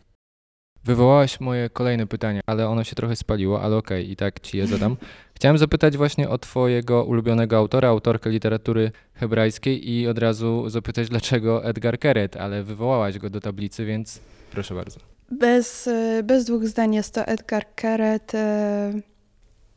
Wywołałaś 0.85 1.41
moje 1.41 1.71
kolejne 1.71 2.07
pytanie, 2.07 2.41
ale 2.47 2.69
ono 2.69 2.85
się 2.85 2.95
trochę 2.97 3.17
spaliło, 3.17 3.63
ale 3.63 3.77
okej, 3.77 4.11
i 4.11 4.17
tak 4.17 4.41
ci 4.41 4.59
je 4.59 4.67
zadam. 4.67 4.97
Chciałem 5.43 5.59
zapytać 5.59 5.97
właśnie 5.97 6.29
o 6.29 6.39
twojego 6.39 7.05
ulubionego 7.05 7.57
autora, 7.57 7.89
autorkę 7.89 8.31
literatury 8.31 8.93
hebrajskiej 9.15 9.91
i 9.91 10.09
od 10.09 10.19
razu 10.19 10.69
zapytać, 10.69 11.09
dlaczego 11.09 11.65
Edgar 11.65 11.99
Keret, 11.99 12.37
ale 12.37 12.63
wywołałaś 12.63 13.19
go 13.19 13.31
do 13.31 13.41
tablicy, 13.41 13.85
więc 13.85 14.21
proszę 14.53 14.75
bardzo. 14.75 15.01
Bez, 15.31 15.87
e, 15.87 16.23
bez 16.25 16.45
dwóch 16.45 16.67
zdań 16.67 16.95
jest 16.95 17.15
to 17.15 17.27
Edgar 17.27 17.65
Keret. 17.75 18.35
E, 18.35 18.93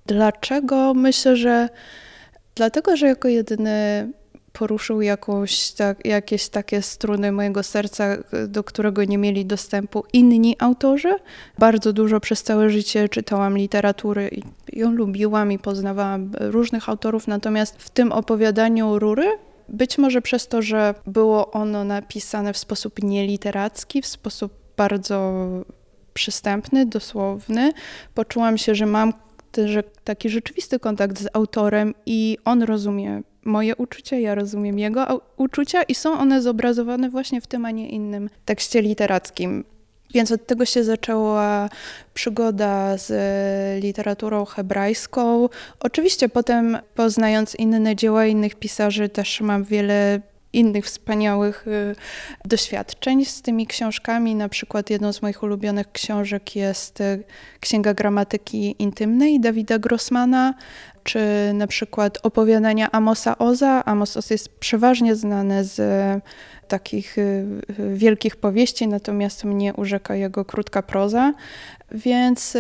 Dlaczego? 0.06 0.94
Myślę, 0.94 1.36
że 1.36 1.70
dlatego, 2.56 2.98
że 2.98 3.08
jako 3.08 3.28
jedyny 3.28 4.08
poruszył 4.60 5.02
jakąś, 5.02 5.72
tak, 5.72 6.06
jakieś 6.06 6.50
takie 6.50 6.82
struny 6.82 7.32
mojego 7.32 7.64
serca, 7.64 8.18
do 8.48 8.64
którego 8.64 9.04
nie 9.04 9.18
mieli 9.18 9.46
dostępu 9.46 10.04
inni 10.14 10.56
autorzy. 10.60 11.16
Bardzo 11.60 11.94
dużo 11.94 12.20
przez 12.20 12.44
całe 12.44 12.70
życie 12.70 13.10
czytałam 13.10 13.58
literatury 13.58 14.30
i 14.32 14.80
ją 14.80 14.92
lubiłam 14.92 15.52
i 15.52 15.60
poznawałam 15.60 16.32
różnych 16.40 16.90
autorów, 16.90 17.28
natomiast 17.28 17.76
w 17.78 17.90
tym 17.90 18.12
opowiadaniu 18.12 19.00
Rury 19.00 19.26
być 19.70 19.98
może 19.98 20.22
przez 20.22 20.48
to, 20.48 20.62
że 20.62 20.96
było 21.08 21.52
ono 21.52 21.84
napisane 21.84 22.54
w 22.54 22.58
sposób 22.58 23.04
nieliteracki, 23.04 24.02
w 24.02 24.08
sposób 24.08 24.54
bardzo 24.78 25.34
przystępny, 26.14 26.86
dosłowny, 26.86 27.72
poczułam 28.14 28.58
się, 28.58 28.76
że 28.76 28.86
mam 28.86 29.14
że 29.66 29.84
taki 30.04 30.30
rzeczywisty 30.30 30.80
kontakt 30.80 31.20
z 31.20 31.28
autorem 31.34 31.94
i 32.06 32.38
on 32.46 32.64
rozumie 32.64 33.22
moje 33.46 33.76
uczucia, 33.76 34.16
ja 34.16 34.36
rozumiem 34.36 34.80
jego 34.80 35.22
uczucia 35.38 35.84
i 35.84 35.96
są 35.96 36.20
one 36.20 36.42
zobrazowane 36.42 37.10
właśnie 37.10 37.42
w 37.42 37.48
tym, 37.48 37.66
a 37.66 37.72
nie 37.72 37.90
innym 37.90 38.30
tekście 38.46 38.82
literackim. 38.82 39.64
Więc 40.14 40.32
od 40.32 40.48
tego 40.48 40.66
się 40.66 40.84
zaczęła 40.84 41.70
przygoda 42.14 42.98
z 42.98 43.12
e, 43.12 43.80
literaturą 43.80 44.46
hebrajską. 44.46 45.50
Oczywiście 45.80 46.30
potem 46.30 46.78
poznając 46.96 47.56
inne 47.56 47.96
dzieła 47.96 48.26
innych 48.26 48.56
pisarzy 48.56 49.10
też 49.10 49.42
mam 49.42 49.64
wiele 49.64 50.22
innych 50.56 50.86
wspaniałych 50.86 51.68
y, 51.68 51.96
doświadczeń 52.46 53.26
z 53.26 53.42
tymi 53.42 53.68
książkami. 53.68 54.36
Na 54.36 54.50
przykład 54.50 54.90
jedną 54.90 55.14
z 55.14 55.22
moich 55.22 55.44
ulubionych 55.44 55.92
książek 55.92 56.56
jest 56.56 57.02
y, 57.02 57.24
Księga 57.60 57.94
Gramatyki 57.94 58.76
Intymnej 58.80 59.40
Dawida 59.40 59.80
Grossmana, 59.80 60.54
czy 61.06 61.20
na 61.54 61.68
przykład 61.68 62.18
opowiadania 62.24 62.92
Amosa 62.92 63.38
Oza. 63.38 63.86
Amos 63.86 64.18
Oz 64.18 64.30
jest 64.30 64.50
przeważnie 64.60 65.16
znany 65.16 65.64
z 65.64 65.80
y, 65.80 66.22
takich 66.68 67.18
y, 67.18 67.46
wielkich 67.94 68.36
powieści, 68.36 68.88
natomiast 68.88 69.44
mnie 69.44 69.74
urzeka 69.74 70.16
jego 70.16 70.46
krótka 70.46 70.82
proza. 70.82 71.34
Więc 71.92 72.54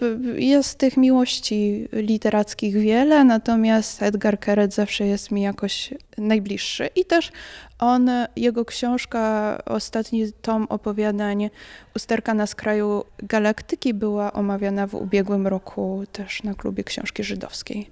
b- 0.00 0.40
jest 0.40 0.78
tych 0.78 0.96
miłości 0.96 1.88
literackich 1.92 2.74
wiele, 2.74 3.24
natomiast 3.24 4.02
Edgar 4.02 4.38
Keret 4.38 4.74
zawsze 4.74 5.06
jest 5.06 5.30
mi 5.30 5.42
jakoś 5.42 5.94
najbliższy. 6.18 6.88
I 6.96 7.04
też 7.04 7.32
on, 7.78 8.10
jego 8.36 8.64
książka, 8.64 9.58
ostatni 9.66 10.32
tom 10.32 10.66
opowiadań 10.68 11.50
Usterka 11.96 12.34
na 12.34 12.46
skraju 12.46 13.04
galaktyki 13.18 13.94
była 13.94 14.32
omawiana 14.32 14.86
w 14.86 14.94
ubiegłym 14.94 15.46
roku 15.46 16.04
też 16.12 16.42
na 16.42 16.54
klubie 16.54 16.84
książki 16.84 17.24
żydowskiej. 17.24 17.90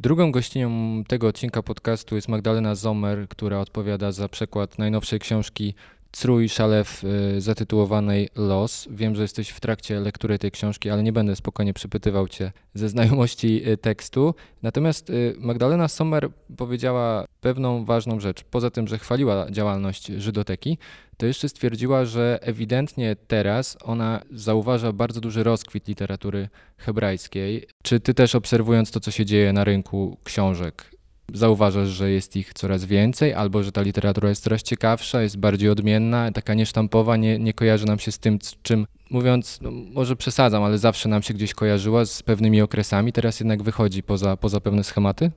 Drugą 0.00 0.32
gościnią 0.32 1.02
tego 1.08 1.28
odcinka 1.28 1.62
podcastu 1.62 2.14
jest 2.14 2.28
Magdalena 2.28 2.74
Zomer, 2.74 3.28
która 3.28 3.58
odpowiada 3.58 4.12
za 4.12 4.28
przekład 4.28 4.78
najnowszej 4.78 5.18
książki 5.20 5.74
Crój 6.14 6.48
Szalew 6.48 7.04
y, 7.04 7.40
zatytułowanej 7.40 8.28
Los. 8.36 8.88
Wiem, 8.90 9.14
że 9.14 9.22
jesteś 9.22 9.48
w 9.48 9.60
trakcie 9.60 10.00
lektury 10.00 10.38
tej 10.38 10.50
książki, 10.50 10.90
ale 10.90 11.02
nie 11.02 11.12
będę 11.12 11.36
spokojnie 11.36 11.74
przypytywał 11.74 12.28
cię 12.28 12.52
ze 12.74 12.88
znajomości 12.88 13.68
y, 13.68 13.76
tekstu. 13.76 14.34
Natomiast 14.62 15.10
y, 15.10 15.34
Magdalena 15.38 15.88
Sommer 15.88 16.28
powiedziała 16.56 17.24
pewną 17.40 17.84
ważną 17.84 18.20
rzecz. 18.20 18.44
Poza 18.44 18.70
tym, 18.70 18.88
że 18.88 18.98
chwaliła 18.98 19.50
działalność 19.50 20.06
Żydoteki, 20.06 20.78
to 21.16 21.26
jeszcze 21.26 21.48
stwierdziła, 21.48 22.04
że 22.04 22.38
ewidentnie 22.42 23.16
teraz 23.26 23.76
ona 23.82 24.22
zauważa 24.30 24.92
bardzo 24.92 25.20
duży 25.20 25.42
rozkwit 25.42 25.88
literatury 25.88 26.48
hebrajskiej. 26.76 27.66
Czy 27.82 28.00
ty 28.00 28.14
też 28.14 28.34
obserwując 28.34 28.90
to, 28.90 29.00
co 29.00 29.10
się 29.10 29.24
dzieje 29.24 29.52
na 29.52 29.64
rynku 29.64 30.16
książek, 30.24 30.93
zauważasz, 31.32 31.88
że 31.88 32.10
jest 32.10 32.36
ich 32.36 32.54
coraz 32.54 32.84
więcej, 32.84 33.34
albo 33.34 33.62
że 33.62 33.72
ta 33.72 33.82
literatura 33.82 34.28
jest 34.28 34.42
coraz 34.42 34.62
ciekawsza, 34.62 35.22
jest 35.22 35.36
bardziej 35.36 35.70
odmienna, 35.70 36.32
taka 36.32 36.54
niesztampowa, 36.54 37.16
nie, 37.16 37.38
nie 37.38 37.52
kojarzy 37.52 37.86
nam 37.86 37.98
się 37.98 38.12
z 38.12 38.18
tym, 38.18 38.38
czym, 38.62 38.86
mówiąc, 39.10 39.58
no 39.62 39.70
może 39.70 40.16
przesadzam, 40.16 40.62
ale 40.62 40.78
zawsze 40.78 41.08
nam 41.08 41.22
się 41.22 41.34
gdzieś 41.34 41.54
kojarzyła 41.54 42.04
z 42.04 42.22
pewnymi 42.22 42.60
okresami, 42.60 43.12
teraz 43.12 43.40
jednak 43.40 43.62
wychodzi 43.62 44.02
poza, 44.02 44.36
poza 44.36 44.60
pewne 44.60 44.84
schematy? 44.84 45.30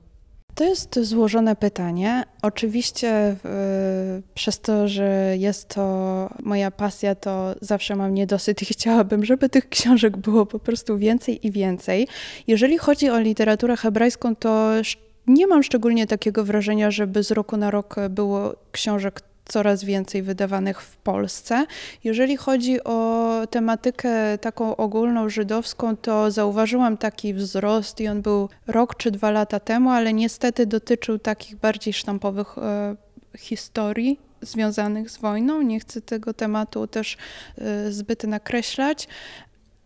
To 0.54 0.64
jest 0.64 0.98
złożone 1.02 1.56
pytanie. 1.56 2.24
Oczywiście 2.42 3.30
y, 3.30 3.36
przez 4.34 4.60
to, 4.60 4.88
że 4.88 5.34
jest 5.38 5.68
to 5.68 6.30
moja 6.42 6.70
pasja, 6.70 7.14
to 7.14 7.54
zawsze 7.60 7.96
mam 7.96 8.14
niedosyt 8.14 8.62
i 8.62 8.64
chciałabym, 8.64 9.24
żeby 9.24 9.48
tych 9.48 9.68
książek 9.68 10.16
było 10.16 10.46
po 10.46 10.58
prostu 10.58 10.98
więcej 10.98 11.46
i 11.46 11.50
więcej. 11.50 12.08
Jeżeli 12.46 12.78
chodzi 12.78 13.10
o 13.10 13.20
literaturę 13.20 13.76
hebrajską, 13.76 14.36
to 14.36 14.84
nie 15.28 15.46
mam 15.46 15.62
szczególnie 15.62 16.06
takiego 16.06 16.44
wrażenia, 16.44 16.90
żeby 16.90 17.22
z 17.22 17.30
roku 17.30 17.56
na 17.56 17.70
rok 17.70 17.96
było 18.10 18.54
książek 18.72 19.20
coraz 19.48 19.84
więcej 19.84 20.22
wydawanych 20.22 20.82
w 20.82 20.96
Polsce. 20.96 21.66
Jeżeli 22.04 22.36
chodzi 22.36 22.84
o 22.84 23.30
tematykę 23.50 24.38
taką 24.38 24.76
ogólną 24.76 25.28
żydowską, 25.28 25.96
to 25.96 26.30
zauważyłam 26.30 26.96
taki 26.96 27.34
wzrost 27.34 28.00
i 28.00 28.08
on 28.08 28.22
był 28.22 28.48
rok 28.66 28.96
czy 28.96 29.10
dwa 29.10 29.30
lata 29.30 29.60
temu, 29.60 29.90
ale 29.90 30.12
niestety 30.12 30.66
dotyczył 30.66 31.18
takich 31.18 31.56
bardziej 31.56 31.92
sztampowych 31.92 32.58
e, 32.58 32.96
historii 33.38 34.28
związanych 34.42 35.10
z 35.10 35.18
wojną. 35.18 35.62
Nie 35.62 35.80
chcę 35.80 36.00
tego 36.00 36.34
tematu 36.34 36.86
też 36.86 37.16
y, 37.86 37.92
zbyt 37.92 38.24
nakreślać, 38.24 39.08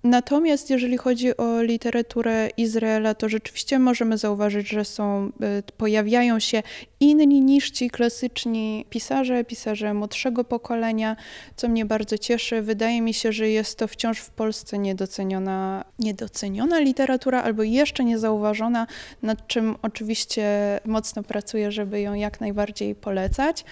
Natomiast 0.05 0.71
jeżeli 0.71 0.97
chodzi 0.97 1.37
o 1.37 1.63
literaturę 1.63 2.49
Izraela, 2.57 3.15
to 3.15 3.29
rzeczywiście 3.29 3.79
możemy 3.79 4.19
zauważyć, 4.19 4.69
że 4.69 4.85
są, 4.85 5.27
y, 5.27 5.73
pojawiają 5.77 6.41
się 6.41 6.63
inni 7.01 7.41
niż 7.41 7.71
ci 7.71 7.91
klasyczni 7.91 8.85
pisarze, 8.91 9.45
pisarze 9.45 9.95
młodszego 9.95 10.45
pokolenia, 10.45 11.17
co 11.57 11.69
mnie 11.69 11.85
bardzo 11.85 12.19
cieszy. 12.19 12.63
Wydaje 12.63 13.03
mi 13.03 13.15
się, 13.15 13.33
że 13.33 13.49
jest 13.49 13.79
to 13.79 13.89
wciąż 13.89 14.19
w 14.19 14.31
Polsce 14.31 14.79
niedoceniona, 14.79 15.85
niedoceniona 15.99 16.79
literatura 16.79 17.43
albo 17.43 17.63
jeszcze 17.63 18.05
niezauważona, 18.05 18.87
nad 19.23 19.47
czym 19.47 19.77
oczywiście 19.83 20.45
mocno 20.85 21.23
pracuję, 21.23 21.73
żeby 21.73 22.01
ją 22.01 22.15
jak 22.15 22.41
najbardziej 22.41 22.95
polecać. 22.95 23.65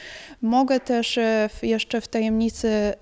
Mogę 0.43 0.81
też 0.81 1.19
e, 1.19 1.49
jeszcze 1.63 2.01
w 2.01 2.09
tajemnicy 2.09 2.95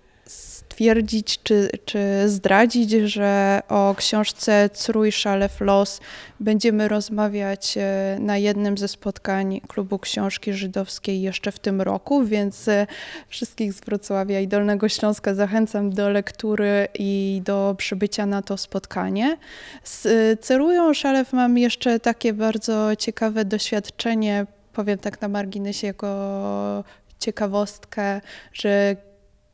stwierdzić 0.79 1.43
czy, 1.43 1.71
czy 1.85 1.99
zdradzić, 2.27 2.91
że 2.91 3.63
o 3.69 3.95
książce 3.99 4.71
Crój 4.73 5.13
Szalew 5.13 5.61
Los 5.61 6.01
będziemy 6.41 6.89
rozmawiać 6.89 7.75
e, 7.77 8.17
na 8.21 8.37
jednym 8.37 8.79
ze 8.79 8.89
spotkań 8.89 9.61
Klubu 9.69 9.99
Książki 9.99 10.53
Żydowskiej 10.53 11.23
jeszcze 11.23 11.53
w 11.53 11.59
tym 11.59 11.83
roku, 11.83 12.25
więc 12.25 12.69
e, 12.69 12.87
wszystkich 13.29 13.73
z 13.73 13.81
Wrocławia 13.81 14.41
i 14.41 14.49
Dolnego 14.49 14.89
Śląska 14.89 15.35
zachęcam 15.35 15.91
do 15.91 16.09
lektury 16.09 16.89
i 16.99 17.43
do 17.45 17.75
przybycia 17.79 18.27
na 18.27 18.43
to 18.43 18.57
spotkanie. 18.57 19.37
Z 19.85 20.07
e, 20.07 20.37
Cerują 20.37 20.95
Szalew 20.95 21.33
mam 21.33 21.59
jeszcze 21.59 22.01
takie 22.01 22.33
bardzo 22.33 22.97
ciekawe 22.97 23.45
doświadczenie, 23.45 24.47
powiem 24.73 24.99
tak 24.99 25.21
na 25.21 25.29
marginesie 25.29 25.87
jako 25.87 26.85
ciekawostkę, 27.19 28.21
że 28.53 28.97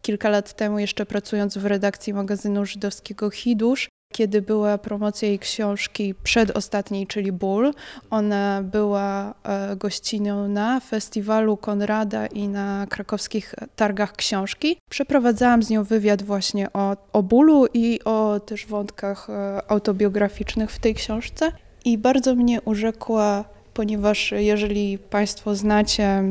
kilka 0.04 0.28
lat 0.28 0.52
temu, 0.52 0.78
jeszcze 0.78 1.06
pracując 1.06 1.58
w 1.58 1.66
redakcji 1.66 2.14
magazynu 2.14 2.66
żydowskiego 2.66 3.30
Hidusz, 3.30 3.88
kiedy 4.12 4.42
była 4.42 4.78
promocja 4.78 5.28
jej 5.28 5.38
książki 5.38 6.14
przedostatniej, 6.22 7.06
czyli 7.06 7.32
Ból. 7.32 7.74
Ona 8.10 8.62
była 8.62 9.34
e, 9.42 9.76
gościnią 9.76 10.48
na 10.48 10.80
festiwalu 10.80 11.56
Konrada 11.56 12.26
i 12.26 12.48
na 12.48 12.86
krakowskich 12.90 13.54
targach 13.76 14.12
książki. 14.12 14.76
Przeprowadzałam 14.90 15.62
z 15.62 15.70
nią 15.70 15.84
wywiad 15.84 16.22
właśnie 16.22 16.72
o, 16.72 16.96
o 17.12 17.22
bólu 17.22 17.66
i 17.74 18.00
o 18.04 18.40
też 18.40 18.66
wątkach 18.66 19.30
e, 19.30 19.62
autobiograficznych 19.70 20.70
w 20.70 20.78
tej 20.78 20.94
książce. 20.94 21.52
I 21.84 21.98
bardzo 21.98 22.34
mnie 22.34 22.60
urzekła, 22.62 23.44
ponieważ 23.74 24.34
jeżeli 24.36 24.98
Państwo 24.98 25.54
znacie 25.54 26.22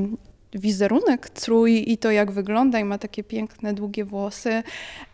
wizerunek 0.56 1.30
Trój 1.30 1.92
i 1.92 1.98
to 1.98 2.12
jak 2.12 2.32
wygląda 2.32 2.80
i 2.80 2.84
ma 2.84 2.98
takie 2.98 3.24
piękne, 3.24 3.74
długie 3.74 4.06
włosy, 4.06 4.64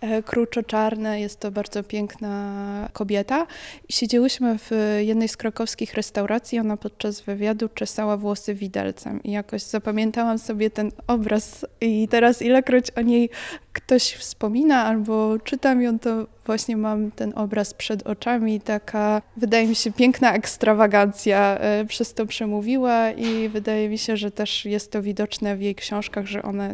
e, 0.02 0.24
kruczo-czarne, 0.24 1.20
jest 1.20 1.40
to 1.40 1.52
bardzo 1.52 1.84
piękna 1.84 2.90
kobieta. 2.94 3.48
I 3.90 3.94
siedziałyśmy 3.94 4.58
w 4.58 4.72
jednej 5.00 5.28
z 5.28 5.38
krakowskich 5.38 5.94
restauracji, 5.94 6.60
ona 6.60 6.78
podczas 6.78 7.22
wywiadu 7.22 7.70
czesała 7.70 8.18
włosy 8.18 8.54
widelcem 8.54 9.24
i 9.24 9.32
jakoś 9.32 9.64
zapamiętałam 9.64 10.40
sobie 10.40 10.70
ten 10.70 10.92
obraz 11.08 11.66
i 11.82 12.08
teraz 12.08 12.42
ilekroć 12.42 12.92
o 12.92 13.02
niej 13.02 13.30
ktoś 13.74 14.14
wspomina 14.14 14.86
albo 14.86 15.40
czytam 15.40 15.82
ją, 15.82 16.00
to 16.00 16.28
właśnie 16.50 16.78
mam 16.78 17.12
ten 17.12 17.34
obraz 17.36 17.74
przed 17.74 18.08
oczami. 18.08 18.62
Taka, 18.62 19.22
wydaje 19.38 19.68
mi 19.68 19.76
się, 19.76 19.92
piękna 19.92 20.34
ekstrawagancja 20.34 21.58
e, 21.58 21.86
przez 21.86 22.14
to 22.14 22.26
przemówiła 22.26 23.12
i 23.12 23.50
wydaje 23.50 23.90
mi 23.90 23.98
się, 23.98 24.18
że 24.18 24.32
też 24.32 24.66
jest 24.66 24.92
to 24.92 25.02
widoczne 25.02 25.56
w 25.56 25.62
jej 25.62 25.76
książkach, 25.76 26.26
że 26.26 26.44
ona 26.44 26.70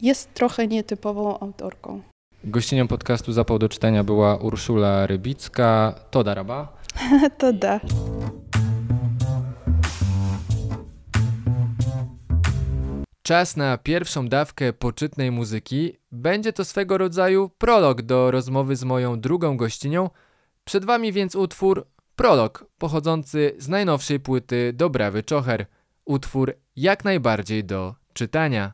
jest 0.00 0.34
trochę 0.34 0.66
nietypową 0.66 1.38
autorką. 1.38 2.02
Gościnią 2.44 2.88
podcastu 2.88 3.32
Zapał 3.32 3.58
do 3.58 3.68
czytania 3.68 4.04
była 4.04 4.36
Urszula 4.36 5.06
Rybicka. 5.06 5.94
To 6.10 6.24
daraba. 6.24 6.72
to 7.38 7.52
Czas 13.32 13.56
na 13.56 13.78
pierwszą 13.78 14.28
dawkę 14.28 14.72
poczytnej 14.72 15.30
muzyki. 15.30 15.98
Będzie 16.10 16.52
to 16.52 16.64
swego 16.64 16.98
rodzaju 16.98 17.50
prolog 17.58 18.02
do 18.02 18.30
rozmowy 18.30 18.76
z 18.76 18.84
moją 18.84 19.20
drugą 19.20 19.56
gościnią. 19.56 20.10
Przed 20.64 20.84
Wami 20.84 21.12
więc 21.12 21.34
utwór 21.34 21.86
Prolog, 22.16 22.66
pochodzący 22.78 23.54
z 23.58 23.68
najnowszej 23.68 24.20
płyty 24.20 24.72
Dobrawy 24.72 25.22
Czocher. 25.22 25.66
Utwór 26.04 26.54
jak 26.76 27.04
najbardziej 27.04 27.64
do 27.64 27.94
czytania. 28.12 28.72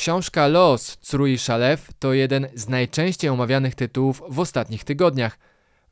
Książka 0.00 0.46
Los 0.46 0.96
Cruj 0.96 1.38
Szalew 1.38 1.90
to 1.98 2.12
jeden 2.12 2.48
z 2.54 2.68
najczęściej 2.68 3.30
omawianych 3.30 3.74
tytułów 3.74 4.22
w 4.28 4.38
ostatnich 4.38 4.84
tygodniach. 4.84 5.38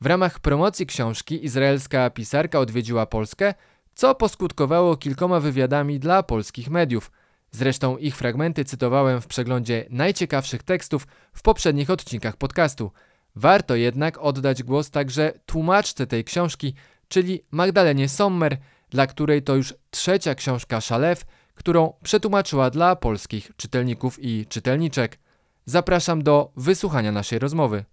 W 0.01 0.07
ramach 0.07 0.41
promocji 0.41 0.87
książki 0.87 1.45
izraelska 1.45 2.11
pisarka 2.11 2.59
odwiedziła 2.59 3.07
Polskę, 3.07 3.55
co 3.95 4.15
poskutkowało 4.15 4.97
kilkoma 4.97 5.41
wywiadami 5.41 5.99
dla 5.99 6.23
polskich 6.23 6.71
mediów. 6.71 7.11
Zresztą 7.51 7.97
ich 7.97 8.17
fragmenty 8.17 8.65
cytowałem 8.65 9.21
w 9.21 9.27
przeglądzie 9.27 9.87
najciekawszych 9.91 10.63
tekstów 10.63 11.07
w 11.33 11.43
poprzednich 11.43 11.91
odcinkach 11.91 12.37
podcastu. 12.37 12.93
Warto 13.37 13.75
jednak 13.75 14.19
oddać 14.19 14.63
głos 14.63 14.91
także 14.91 15.33
tłumaczce 15.47 16.07
tej 16.07 16.25
książki, 16.25 16.75
czyli 17.09 17.43
Magdalenie 17.51 18.09
Sommer, 18.09 18.57
dla 18.91 19.07
której 19.07 19.43
to 19.43 19.57
już 19.57 19.75
trzecia 19.91 20.35
książka 20.35 20.81
Szalew, 20.81 21.25
którą 21.59 21.93
przetłumaczyła 22.03 22.71
dla 22.71 22.97
polskich 22.97 23.51
czytelników 23.57 24.19
i 24.21 24.47
czytelniczek. 24.47 25.19
Zapraszam 25.65 26.23
do 26.23 26.53
wysłuchania 26.57 27.13
naszej 27.13 27.39
rozmowy. 27.39 27.85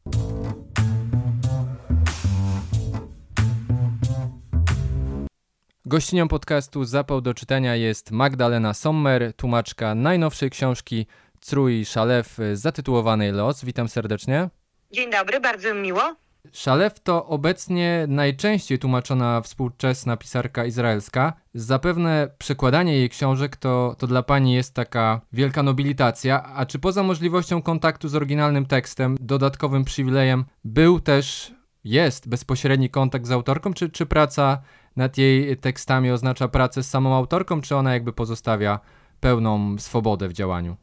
Gościnią 5.86 6.28
podcastu 6.28 6.86
Zapał 6.86 7.21
do 7.21 7.34
czytania 7.34 7.75
jest 7.75 8.12
Magdalena 8.12 8.73
Sommer, 8.73 9.34
tłumaczka 9.34 9.95
najnowszej 9.95 10.49
książki 10.49 11.08
Cruj 11.39 11.86
Szalew 11.86 12.38
zatytułowanej 12.54 13.32
Los. 13.32 13.65
Witam 13.65 13.89
serdecznie. 13.89 14.49
Dzień 14.91 15.12
dobry, 15.12 15.39
bardzo 15.39 15.73
mi 15.73 15.82
miło. 15.82 16.15
Szalew 16.52 17.00
to 17.00 17.26
obecnie 17.26 18.06
najczęściej 18.10 18.80
tłumaczona 18.80 19.42
współczesna 19.42 20.18
pisarka 20.18 20.66
izraelska. 20.66 21.34
Zapewne 21.54 22.30
przekładanie 22.38 22.98
jej 22.98 23.10
książek 23.10 23.56
to, 23.56 23.96
to 23.98 24.08
dla 24.08 24.24
pani 24.24 24.54
jest 24.54 24.74
taka 24.74 25.22
wielka 25.34 25.64
nobilitacja, 25.64 26.44
a 26.44 26.66
czy 26.66 26.80
poza 26.80 27.04
możliwością 27.04 27.62
kontaktu 27.62 28.08
z 28.08 28.16
oryginalnym 28.16 28.66
tekstem, 28.66 29.18
dodatkowym 29.22 29.84
przywilejem 29.84 30.46
był 30.66 31.00
też, 31.00 31.54
jest 31.84 32.30
bezpośredni 32.30 32.90
kontakt 32.90 33.26
z 33.26 33.32
autorką, 33.32 33.74
czy, 33.74 33.90
czy 33.90 34.06
praca 34.06 34.62
nad 34.96 35.18
jej 35.18 35.58
tekstami 35.58 36.12
oznacza 36.12 36.48
pracę 36.48 36.84
z 36.84 36.90
samą 36.90 37.16
autorką, 37.16 37.62
czy 37.62 37.76
ona 37.76 37.94
jakby 37.94 38.14
pozostawia 38.14 38.80
pełną 39.20 39.78
swobodę 39.78 40.28
w 40.28 40.34
działaniu? 40.34 40.78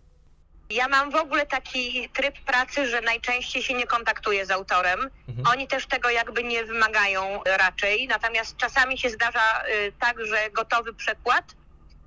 Ja 0.73 0.89
mam 0.89 1.11
w 1.11 1.15
ogóle 1.15 1.47
taki 1.47 2.09
tryb 2.09 2.41
pracy, 2.41 2.87
że 2.87 3.01
najczęściej 3.01 3.63
się 3.63 3.75
nie 3.75 3.87
kontaktuję 3.87 4.47
z 4.47 4.51
autorem. 4.51 5.11
Mhm. 5.29 5.47
Oni 5.47 5.69
też 5.69 5.87
tego 5.87 6.11
jakby 6.11 6.45
nie 6.45 6.65
wymagają 6.65 7.41
raczej. 7.47 8.09
Natomiast 8.09 8.57
czasami 8.57 8.99
się 8.99 9.11
zdarza 9.11 9.65
y, 9.69 9.93
tak, 10.01 10.27
że 10.27 10.51
gotowy 10.51 10.95
przekład 10.95 11.45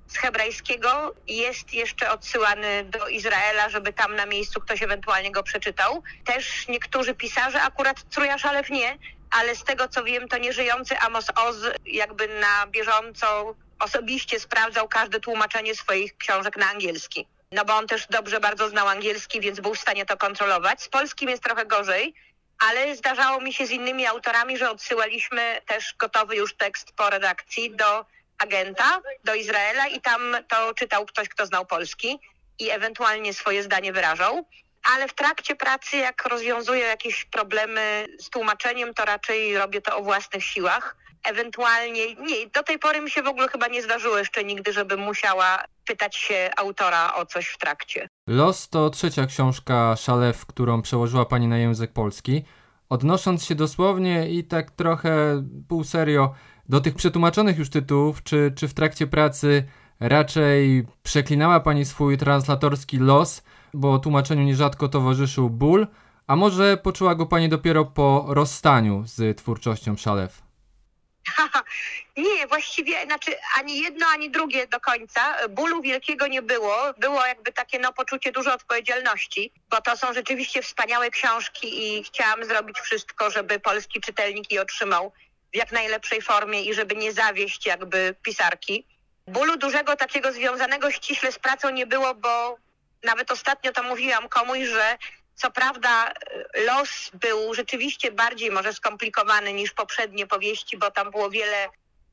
z 0.06 0.16
hebrajskiego 0.18 1.14
jest 1.26 1.74
jeszcze 1.74 2.10
odsyłany 2.10 2.84
do 2.84 3.08
Izraela, 3.08 3.68
żeby 3.68 3.92
tam 3.92 4.14
na 4.14 4.26
miejscu 4.26 4.60
ktoś 4.60 4.82
ewentualnie 4.82 5.32
go 5.32 5.42
przeczytał. 5.42 6.02
Też 6.24 6.68
niektórzy 6.68 7.14
pisarze, 7.14 7.62
akurat 7.62 8.08
Truja 8.10 8.38
Szalew 8.38 8.70
nie, 8.70 8.98
ale 9.30 9.56
z 9.56 9.64
tego 9.64 9.88
co 9.88 10.04
wiem, 10.04 10.28
to 10.28 10.38
nieżyjący 10.38 10.98
Amos 10.98 11.26
Oz 11.36 11.56
jakby 11.86 12.28
na 12.28 12.66
bieżąco 12.66 13.54
osobiście 13.78 14.40
sprawdzał 14.40 14.88
każde 14.88 15.20
tłumaczenie 15.20 15.74
swoich 15.74 16.16
książek 16.16 16.56
na 16.56 16.70
angielski 16.70 17.26
no 17.52 17.64
bo 17.64 17.76
on 17.76 17.86
też 17.86 18.06
dobrze 18.06 18.40
bardzo 18.40 18.68
znał 18.68 18.88
angielski, 18.88 19.40
więc 19.40 19.60
był 19.60 19.74
w 19.74 19.78
stanie 19.78 20.06
to 20.06 20.16
kontrolować. 20.16 20.82
Z 20.82 20.88
polskim 20.88 21.28
jest 21.28 21.42
trochę 21.42 21.66
gorzej, 21.66 22.14
ale 22.58 22.96
zdarzało 22.96 23.40
mi 23.40 23.54
się 23.54 23.66
z 23.66 23.70
innymi 23.70 24.06
autorami, 24.06 24.58
że 24.58 24.70
odsyłaliśmy 24.70 25.60
też 25.66 25.94
gotowy 25.98 26.36
już 26.36 26.56
tekst 26.56 26.92
po 26.92 27.10
redakcji 27.10 27.76
do 27.76 28.04
agenta, 28.38 29.00
do 29.24 29.34
Izraela 29.34 29.86
i 29.86 30.00
tam 30.00 30.36
to 30.48 30.74
czytał 30.74 31.06
ktoś, 31.06 31.28
kto 31.28 31.46
znał 31.46 31.66
polski 31.66 32.18
i 32.58 32.70
ewentualnie 32.70 33.34
swoje 33.34 33.62
zdanie 33.62 33.92
wyrażał. 33.92 34.46
Ale 34.94 35.08
w 35.08 35.14
trakcie 35.14 35.56
pracy, 35.56 35.96
jak 35.96 36.24
rozwiązuję 36.24 36.80
jakieś 36.86 37.24
problemy 37.24 38.06
z 38.18 38.30
tłumaczeniem, 38.30 38.94
to 38.94 39.04
raczej 39.04 39.58
robię 39.58 39.80
to 39.80 39.96
o 39.96 40.02
własnych 40.02 40.44
siłach 40.44 40.96
ewentualnie, 41.26 42.14
nie, 42.14 42.46
do 42.54 42.62
tej 42.62 42.78
pory 42.78 43.00
mi 43.00 43.10
się 43.10 43.22
w 43.22 43.26
ogóle 43.26 43.48
chyba 43.48 43.68
nie 43.68 43.82
zdarzyło 43.82 44.18
jeszcze 44.18 44.44
nigdy, 44.44 44.72
żebym 44.72 45.00
musiała 45.00 45.64
pytać 45.86 46.16
się 46.16 46.50
autora 46.56 47.14
o 47.14 47.26
coś 47.26 47.46
w 47.46 47.58
trakcie. 47.58 48.08
Los 48.26 48.68
to 48.68 48.90
trzecia 48.90 49.26
książka 49.26 49.96
Szalew, 49.96 50.46
którą 50.46 50.82
przełożyła 50.82 51.24
pani 51.24 51.48
na 51.48 51.58
język 51.58 51.92
polski. 51.92 52.44
Odnosząc 52.88 53.44
się 53.44 53.54
dosłownie 53.54 54.30
i 54.30 54.44
tak 54.44 54.70
trochę 54.70 55.42
pół 55.68 55.84
serio 55.84 56.34
do 56.68 56.80
tych 56.80 56.94
przetłumaczonych 56.94 57.58
już 57.58 57.70
tytułów, 57.70 58.22
czy, 58.22 58.52
czy 58.56 58.68
w 58.68 58.74
trakcie 58.74 59.06
pracy 59.06 59.64
raczej 60.00 60.86
przeklinała 61.02 61.60
pani 61.60 61.84
swój 61.84 62.18
translatorski 62.18 62.98
los, 62.98 63.42
bo 63.74 63.98
tłumaczeniu 63.98 64.42
nierzadko 64.42 64.88
towarzyszył 64.88 65.50
ból, 65.50 65.86
a 66.26 66.36
może 66.36 66.76
poczuła 66.76 67.14
go 67.14 67.26
pani 67.26 67.48
dopiero 67.48 67.84
po 67.84 68.24
rozstaniu 68.28 69.02
z 69.06 69.38
twórczością 69.38 69.96
Szalew? 69.96 70.45
nie, 72.16 72.46
właściwie, 72.46 73.04
znaczy 73.04 73.36
ani 73.58 73.80
jedno, 73.80 74.06
ani 74.06 74.30
drugie 74.30 74.66
do 74.66 74.80
końca. 74.80 75.48
Bólu 75.48 75.82
wielkiego 75.82 76.26
nie 76.26 76.42
było. 76.42 76.76
Było 76.98 77.26
jakby 77.26 77.52
takie 77.52 77.78
no, 77.78 77.92
poczucie 77.92 78.32
dużo 78.32 78.54
odpowiedzialności, 78.54 79.52
bo 79.70 79.80
to 79.80 79.96
są 79.96 80.12
rzeczywiście 80.12 80.62
wspaniałe 80.62 81.10
książki 81.10 81.98
i 81.98 82.04
chciałam 82.04 82.44
zrobić 82.44 82.80
wszystko, 82.80 83.30
żeby 83.30 83.60
polski 83.60 84.00
czytelnik 84.00 84.52
je 84.52 84.62
otrzymał 84.62 85.12
w 85.52 85.56
jak 85.56 85.72
najlepszej 85.72 86.22
formie 86.22 86.62
i 86.62 86.74
żeby 86.74 86.96
nie 86.96 87.12
zawieść 87.12 87.66
jakby 87.66 88.14
pisarki. 88.22 88.86
Bólu 89.26 89.56
dużego 89.56 89.96
takiego 89.96 90.32
związanego 90.32 90.90
ściśle 90.90 91.32
z 91.32 91.38
pracą 91.38 91.70
nie 91.70 91.86
było, 91.86 92.14
bo 92.14 92.58
nawet 93.02 93.30
ostatnio 93.30 93.72
to 93.72 93.82
mówiłam 93.82 94.28
komuś, 94.28 94.58
że 94.58 94.98
co 95.36 95.50
prawda 95.50 96.12
los 96.54 97.10
był 97.14 97.54
rzeczywiście 97.54 98.12
bardziej 98.12 98.50
może 98.50 98.72
skomplikowany 98.72 99.52
niż 99.52 99.72
poprzednie 99.72 100.26
powieści, 100.26 100.76
bo 100.76 100.90
tam 100.90 101.10
było 101.10 101.30
wiele 101.30 101.68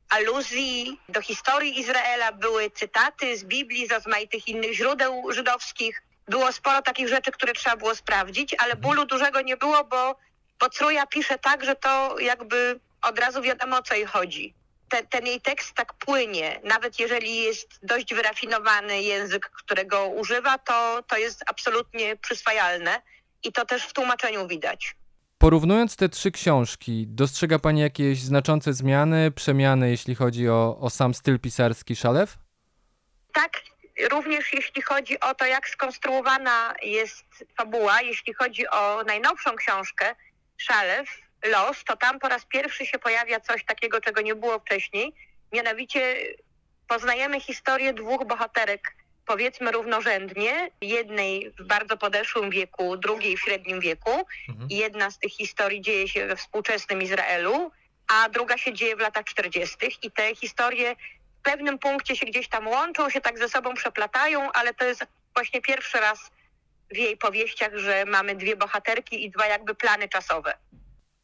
aluzji 0.09 0.99
do 1.09 1.21
historii 1.21 1.79
Izraela, 1.79 2.31
były 2.31 2.71
cytaty 2.71 3.37
z 3.37 3.43
Biblii, 3.43 3.87
z 3.87 3.91
rozmaitych 3.91 4.47
innych 4.47 4.73
źródeł 4.73 5.31
żydowskich. 5.31 6.03
Było 6.27 6.51
sporo 6.51 6.81
takich 6.81 7.07
rzeczy, 7.07 7.31
które 7.31 7.53
trzeba 7.53 7.75
było 7.77 7.95
sprawdzić, 7.95 8.55
ale 8.57 8.75
bólu 8.75 9.05
dużego 9.05 9.41
nie 9.41 9.57
było, 9.57 9.83
bo, 9.83 10.15
bo 10.59 10.69
Truja 10.69 11.07
pisze 11.07 11.37
tak, 11.39 11.65
że 11.65 11.75
to 11.75 12.19
jakby 12.19 12.79
od 13.01 13.19
razu 13.19 13.41
wiadomo 13.41 13.77
o 13.77 13.81
co 13.81 13.95
jej 13.95 14.05
chodzi. 14.05 14.53
Ten, 14.89 15.07
ten 15.07 15.25
jej 15.25 15.41
tekst 15.41 15.73
tak 15.73 15.93
płynie, 15.93 16.59
nawet 16.63 16.99
jeżeli 16.99 17.35
jest 17.35 17.67
dość 17.83 18.13
wyrafinowany 18.13 19.01
język, 19.01 19.49
którego 19.49 20.07
używa, 20.07 20.57
to, 20.57 21.03
to 21.07 21.17
jest 21.17 21.43
absolutnie 21.47 22.15
przyswajalne 22.15 23.01
i 23.43 23.51
to 23.51 23.65
też 23.65 23.85
w 23.85 23.93
tłumaczeniu 23.93 24.47
widać. 24.47 24.95
Porównując 25.37 25.95
te 25.95 26.09
trzy 26.09 26.31
książki, 26.31 27.05
dostrzega 27.07 27.59
Pani 27.59 27.81
jakieś 27.81 28.19
znaczące 28.19 28.73
zmiany, 28.73 29.31
przemiany, 29.31 29.89
jeśli 29.89 30.15
chodzi 30.15 30.49
o, 30.49 30.77
o 30.79 30.89
sam 30.89 31.13
styl 31.13 31.39
pisarski 31.39 31.95
Szalew? 31.95 32.37
Tak, 33.33 33.51
również 34.11 34.53
jeśli 34.53 34.81
chodzi 34.81 35.19
o 35.19 35.35
to, 35.35 35.45
jak 35.45 35.69
skonstruowana 35.69 36.73
jest 36.83 37.25
fabuła, 37.57 38.01
jeśli 38.01 38.33
chodzi 38.33 38.67
o 38.67 39.03
najnowszą 39.03 39.55
książkę 39.55 40.15
Szalew, 40.57 41.09
Los, 41.45 41.83
to 41.83 41.97
tam 41.97 42.19
po 42.19 42.29
raz 42.29 42.45
pierwszy 42.45 42.85
się 42.85 42.99
pojawia 42.99 43.39
coś 43.39 43.65
takiego, 43.65 44.01
czego 44.01 44.21
nie 44.21 44.35
było 44.35 44.59
wcześniej. 44.59 45.13
Mianowicie 45.53 46.15
poznajemy 46.87 47.39
historię 47.39 47.93
dwóch 47.93 48.27
bohaterek 48.27 48.95
powiedzmy 49.25 49.71
równorzędnie, 49.71 50.69
jednej 50.81 51.51
w 51.59 51.63
bardzo 51.63 51.97
podeszłym 51.97 52.49
wieku, 52.49 52.97
drugiej 52.97 53.37
w 53.37 53.41
średnim 53.41 53.79
wieku. 53.79 54.11
Mhm. 54.49 54.67
Jedna 54.69 55.11
z 55.11 55.19
tych 55.19 55.31
historii 55.31 55.81
dzieje 55.81 56.07
się 56.07 56.27
we 56.27 56.35
współczesnym 56.35 57.01
Izraelu, 57.01 57.71
a 58.07 58.29
druga 58.29 58.57
się 58.57 58.73
dzieje 58.73 58.95
w 58.95 58.99
latach 58.99 59.25
40. 59.25 59.77
I 60.01 60.11
te 60.11 60.35
historie 60.35 60.95
w 61.39 61.43
pewnym 61.43 61.79
punkcie 61.79 62.15
się 62.15 62.25
gdzieś 62.25 62.49
tam 62.49 62.67
łączą, 62.67 63.09
się 63.09 63.21
tak 63.21 63.39
ze 63.39 63.49
sobą 63.49 63.73
przeplatają, 63.73 64.51
ale 64.51 64.73
to 64.73 64.85
jest 64.85 65.05
właśnie 65.33 65.61
pierwszy 65.61 65.97
raz 65.97 66.31
w 66.91 66.97
jej 66.97 67.17
powieściach, 67.17 67.75
że 67.75 68.05
mamy 68.05 68.35
dwie 68.35 68.55
bohaterki 68.55 69.25
i 69.25 69.31
dwa 69.31 69.47
jakby 69.47 69.75
plany 69.75 70.09
czasowe. 70.09 70.53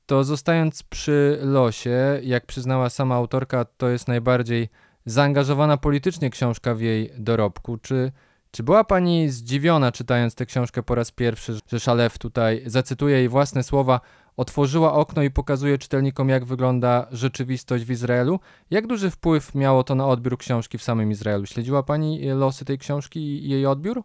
To 0.06 0.24
zostając 0.24 0.84
przy 0.84 1.40
losie, 1.42 2.20
jak 2.24 2.46
przyznała 2.46 2.90
sama 2.90 3.16
autorka, 3.16 3.66
to 3.66 3.90
jest 3.90 4.08
najbardziej 4.08 4.70
zaangażowana 5.12 5.78
politycznie 5.78 6.30
książka 6.30 6.76
w 6.76 6.82
jej 6.82 7.12
dorobku. 7.17 7.78
Czy, 7.78 8.12
czy 8.52 8.63
była 8.63 8.84
Pani 8.84 9.30
zdziwiona, 9.30 9.91
czytając 9.91 10.36
tę 10.36 10.45
książkę 10.45 10.84
po 10.84 10.95
raz 10.95 11.12
pierwszy, 11.12 11.60
że 11.72 11.80
Szalew 11.80 12.17
tutaj, 12.17 12.63
zacytuję 12.65 13.17
jej 13.17 13.30
własne 13.30 13.63
słowa, 13.63 14.02
otworzyła 14.38 14.93
okno 14.93 15.24
i 15.24 15.32
pokazuje 15.32 15.78
czytelnikom, 15.78 16.30
jak 16.30 16.45
wygląda 16.45 17.08
rzeczywistość 17.12 17.84
w 17.84 17.91
Izraelu? 17.91 18.39
Jak 18.72 18.88
duży 18.88 19.12
wpływ 19.12 19.56
miało 19.56 19.84
to 19.84 19.95
na 19.95 20.08
odbiór 20.08 20.38
książki 20.38 20.78
w 20.78 20.84
samym 20.84 21.12
Izraelu? 21.12 21.45
Śledziła 21.45 21.84
Pani 21.84 22.30
losy 22.30 22.65
tej 22.65 22.78
książki 22.78 23.19
i 23.19 23.50
jej 23.50 23.65
odbiór? 23.65 24.04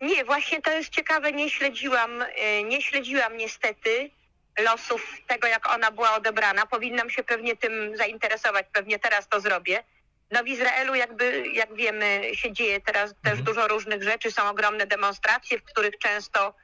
Nie, 0.00 0.24
właśnie 0.24 0.62
to 0.62 0.70
jest 0.70 0.88
ciekawe, 0.88 1.32
nie 1.32 1.50
śledziłam, 1.50 2.10
e, 2.22 2.62
nie 2.62 2.82
śledziłam 2.82 3.36
niestety 3.36 4.10
losów 4.58 5.16
tego, 5.26 5.46
jak 5.46 5.74
ona 5.74 5.90
była 5.90 6.16
odebrana. 6.16 6.66
Powinnam 6.66 7.10
się 7.10 7.22
pewnie 7.22 7.56
tym 7.56 7.96
zainteresować, 7.96 8.66
pewnie 8.72 8.98
teraz 8.98 9.28
to 9.28 9.40
zrobię. 9.40 9.84
No 10.32 10.44
w 10.44 10.48
Izraelu 10.48 10.94
jakby, 10.94 11.48
jak 11.52 11.74
wiemy, 11.74 12.22
się 12.34 12.52
dzieje 12.52 12.80
teraz 12.80 13.10
też 13.10 13.38
mhm. 13.38 13.44
dużo 13.44 13.68
różnych 13.68 14.02
rzeczy, 14.02 14.30
są 14.30 14.48
ogromne 14.48 14.86
demonstracje, 14.86 15.58
w 15.58 15.64
których 15.64 15.98
często, 15.98 16.54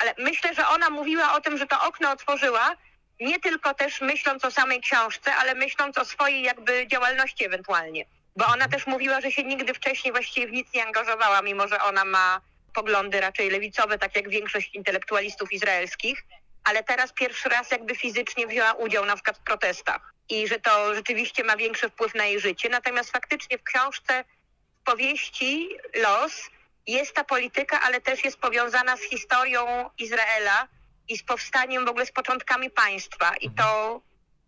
ale 0.00 0.14
myślę, 0.18 0.54
że 0.54 0.68
ona 0.68 0.90
mówiła 0.90 1.32
o 1.32 1.40
tym, 1.40 1.58
że 1.58 1.66
to 1.66 1.82
okno 1.82 2.10
otworzyła, 2.10 2.76
nie 3.20 3.40
tylko 3.40 3.74
też 3.74 4.00
myśląc 4.00 4.44
o 4.44 4.50
samej 4.50 4.80
książce, 4.80 5.34
ale 5.34 5.54
myśląc 5.54 5.98
o 5.98 6.04
swojej 6.04 6.42
jakby 6.42 6.86
działalności 6.86 7.44
ewentualnie. 7.44 8.04
Bo 8.36 8.44
ona 8.44 8.64
mhm. 8.64 8.70
też 8.70 8.86
mówiła, 8.86 9.20
że 9.20 9.32
się 9.32 9.44
nigdy 9.44 9.74
wcześniej 9.74 10.12
właściwie 10.12 10.46
w 10.46 10.52
nic 10.52 10.72
nie 10.74 10.86
angażowała, 10.86 11.42
mimo 11.42 11.68
że 11.68 11.82
ona 11.82 12.04
ma 12.04 12.40
poglądy 12.74 13.20
raczej 13.20 13.50
lewicowe, 13.50 13.98
tak 13.98 14.16
jak 14.16 14.28
większość 14.28 14.74
intelektualistów 14.74 15.52
izraelskich, 15.52 16.24
ale 16.66 16.82
teraz 16.82 17.12
pierwszy 17.12 17.48
raz 17.48 17.70
jakby 17.70 17.94
fizycznie 17.94 18.46
wzięła 18.46 18.72
udział 18.72 19.04
na 19.04 19.14
przykład 19.14 19.38
w 19.38 19.40
protestach 19.40 20.14
i 20.28 20.48
że 20.48 20.60
to 20.60 20.94
rzeczywiście 20.94 21.44
ma 21.44 21.56
większy 21.56 21.88
wpływ 21.88 22.14
na 22.14 22.24
jej 22.24 22.40
życie. 22.40 22.68
Natomiast 22.68 23.10
faktycznie 23.10 23.58
w 23.58 23.62
książce, 23.62 24.24
w 24.80 24.84
powieści 24.84 25.68
Los 25.94 26.50
jest 26.86 27.14
ta 27.14 27.24
polityka, 27.24 27.80
ale 27.80 28.00
też 28.00 28.24
jest 28.24 28.38
powiązana 28.38 28.96
z 28.96 29.00
historią 29.00 29.90
Izraela 29.98 30.68
i 31.08 31.18
z 31.18 31.22
powstaniem 31.22 31.84
w 31.84 31.88
ogóle 31.88 32.06
z 32.06 32.12
początkami 32.12 32.70
państwa. 32.70 33.34
I 33.40 33.50
to 33.50 34.00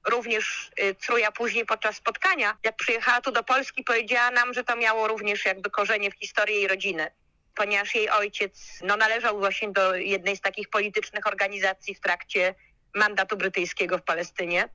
również 0.07 0.71
y, 0.81 0.95
Truja 0.95 1.33
później 1.33 1.67
podczas 1.67 1.97
spotkania, 1.97 2.57
jak 2.65 2.77
przyjechała 2.77 3.21
tu 3.21 3.33
do 3.33 3.45
Polski, 3.45 3.85
powiedziała 3.85 4.31
nam, 4.31 4.55
że 4.55 4.65
to 4.65 4.77
miało 4.77 5.09
również 5.09 5.45
jakby 5.45 5.71
korzenie 5.71 6.11
w 6.11 6.19
historii 6.19 6.57
jej 6.57 6.69
rodziny 6.69 7.11
ponieważ 7.59 7.95
jej 7.95 8.11
ojciec 8.11 8.79
no, 8.83 8.97
należał 8.97 9.39
właśnie 9.39 9.73
do 9.73 9.95
jednej 9.95 10.37
z 10.37 10.41
takich 10.41 10.69
politycznych 10.69 11.27
organizacji 11.27 11.95
w 11.95 12.01
trakcie 12.01 12.55
mandatu 12.95 13.37
brytyjskiego 13.37 13.99
w 13.99 14.03
Palestynie. 14.03 14.69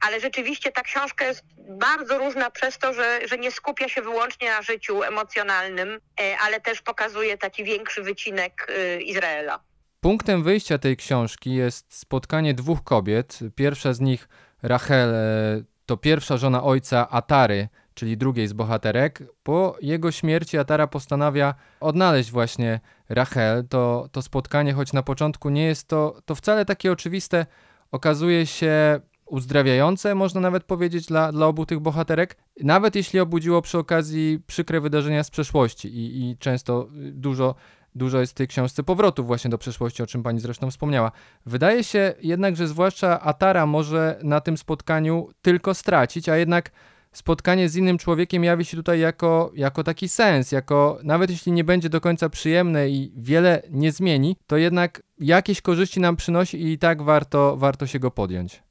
Ale 0.00 0.20
rzeczywiście 0.20 0.72
ta 0.72 0.82
książka 0.82 1.24
jest 1.24 1.44
bardzo 1.78 2.18
różna 2.18 2.50
przez 2.50 2.78
to, 2.78 2.94
że, 2.94 3.20
że 3.28 3.38
nie 3.38 3.50
skupia 3.50 3.88
się 3.88 4.02
wyłącznie 4.02 4.50
na 4.50 4.62
życiu 4.62 5.02
emocjonalnym, 5.02 5.88
e, 6.20 6.36
ale 6.38 6.60
też 6.60 6.82
pokazuje 6.82 7.38
taki 7.38 7.64
większy 7.64 8.02
wycinek 8.02 8.66
e, 8.68 9.00
Izraela. 9.00 9.60
Punktem 10.00 10.42
wyjścia 10.42 10.78
tej 10.78 10.96
książki 10.96 11.54
jest 11.54 11.94
spotkanie 11.94 12.54
dwóch 12.54 12.84
kobiet. 12.84 13.38
Pierwsza 13.54 13.92
z 13.92 14.00
nich, 14.00 14.28
Rachel, 14.62 15.14
e, 15.14 15.62
to 15.86 15.96
pierwsza 15.96 16.36
żona 16.36 16.62
ojca 16.62 17.10
Atary, 17.10 17.68
czyli 17.94 18.16
drugiej 18.16 18.48
z 18.48 18.52
bohaterek. 18.52 19.22
Po 19.42 19.76
jego 19.80 20.10
śmierci 20.10 20.58
Atara 20.58 20.86
postanawia 20.86 21.54
odnaleźć 21.80 22.30
właśnie 22.30 22.80
Rachel. 23.08 23.68
To, 23.68 24.08
to 24.12 24.22
spotkanie, 24.22 24.72
choć 24.72 24.92
na 24.92 25.02
początku 25.02 25.50
nie 25.50 25.64
jest 25.64 25.88
to, 25.88 26.16
to 26.24 26.34
wcale 26.34 26.64
takie 26.64 26.92
oczywiste, 26.92 27.46
okazuje 27.90 28.46
się 28.46 29.00
uzdrawiające, 29.26 30.14
można 30.14 30.40
nawet 30.40 30.64
powiedzieć, 30.64 31.06
dla, 31.06 31.32
dla 31.32 31.46
obu 31.46 31.66
tych 31.66 31.80
bohaterek, 31.80 32.36
nawet 32.60 32.96
jeśli 32.96 33.20
obudziło 33.20 33.62
przy 33.62 33.78
okazji 33.78 34.40
przykre 34.46 34.80
wydarzenia 34.80 35.24
z 35.24 35.30
przeszłości 35.30 35.88
i, 35.88 36.30
i 36.30 36.36
często 36.38 36.88
dużo, 37.12 37.54
dużo 37.94 38.20
jest 38.20 38.32
w 38.32 38.34
tej 38.34 38.48
książce 38.48 38.82
powrotów 38.82 39.26
właśnie 39.26 39.50
do 39.50 39.58
przeszłości, 39.58 40.02
o 40.02 40.06
czym 40.06 40.22
pani 40.22 40.40
zresztą 40.40 40.70
wspomniała. 40.70 41.12
Wydaje 41.46 41.84
się 41.84 42.14
jednak, 42.22 42.56
że 42.56 42.68
zwłaszcza 42.68 43.20
Atara 43.20 43.66
może 43.66 44.18
na 44.22 44.40
tym 44.40 44.56
spotkaniu 44.56 45.28
tylko 45.42 45.74
stracić, 45.74 46.28
a 46.28 46.36
jednak 46.36 46.70
spotkanie 47.12 47.68
z 47.68 47.76
innym 47.76 47.98
człowiekiem 47.98 48.44
jawi 48.44 48.64
się 48.64 48.76
tutaj 48.76 49.00
jako, 49.00 49.50
jako 49.54 49.84
taki 49.84 50.08
sens, 50.08 50.52
jako 50.52 50.98
nawet 51.02 51.30
jeśli 51.30 51.52
nie 51.52 51.64
będzie 51.64 51.88
do 51.88 52.00
końca 52.00 52.28
przyjemne 52.28 52.88
i 52.88 53.12
wiele 53.16 53.62
nie 53.70 53.92
zmieni, 53.92 54.36
to 54.46 54.56
jednak 54.56 55.02
jakieś 55.18 55.62
korzyści 55.62 56.00
nam 56.00 56.16
przynosi 56.16 56.72
i 56.72 56.78
tak 56.78 57.02
warto, 57.02 57.56
warto 57.56 57.86
się 57.86 57.98
go 57.98 58.10
podjąć. 58.10 58.62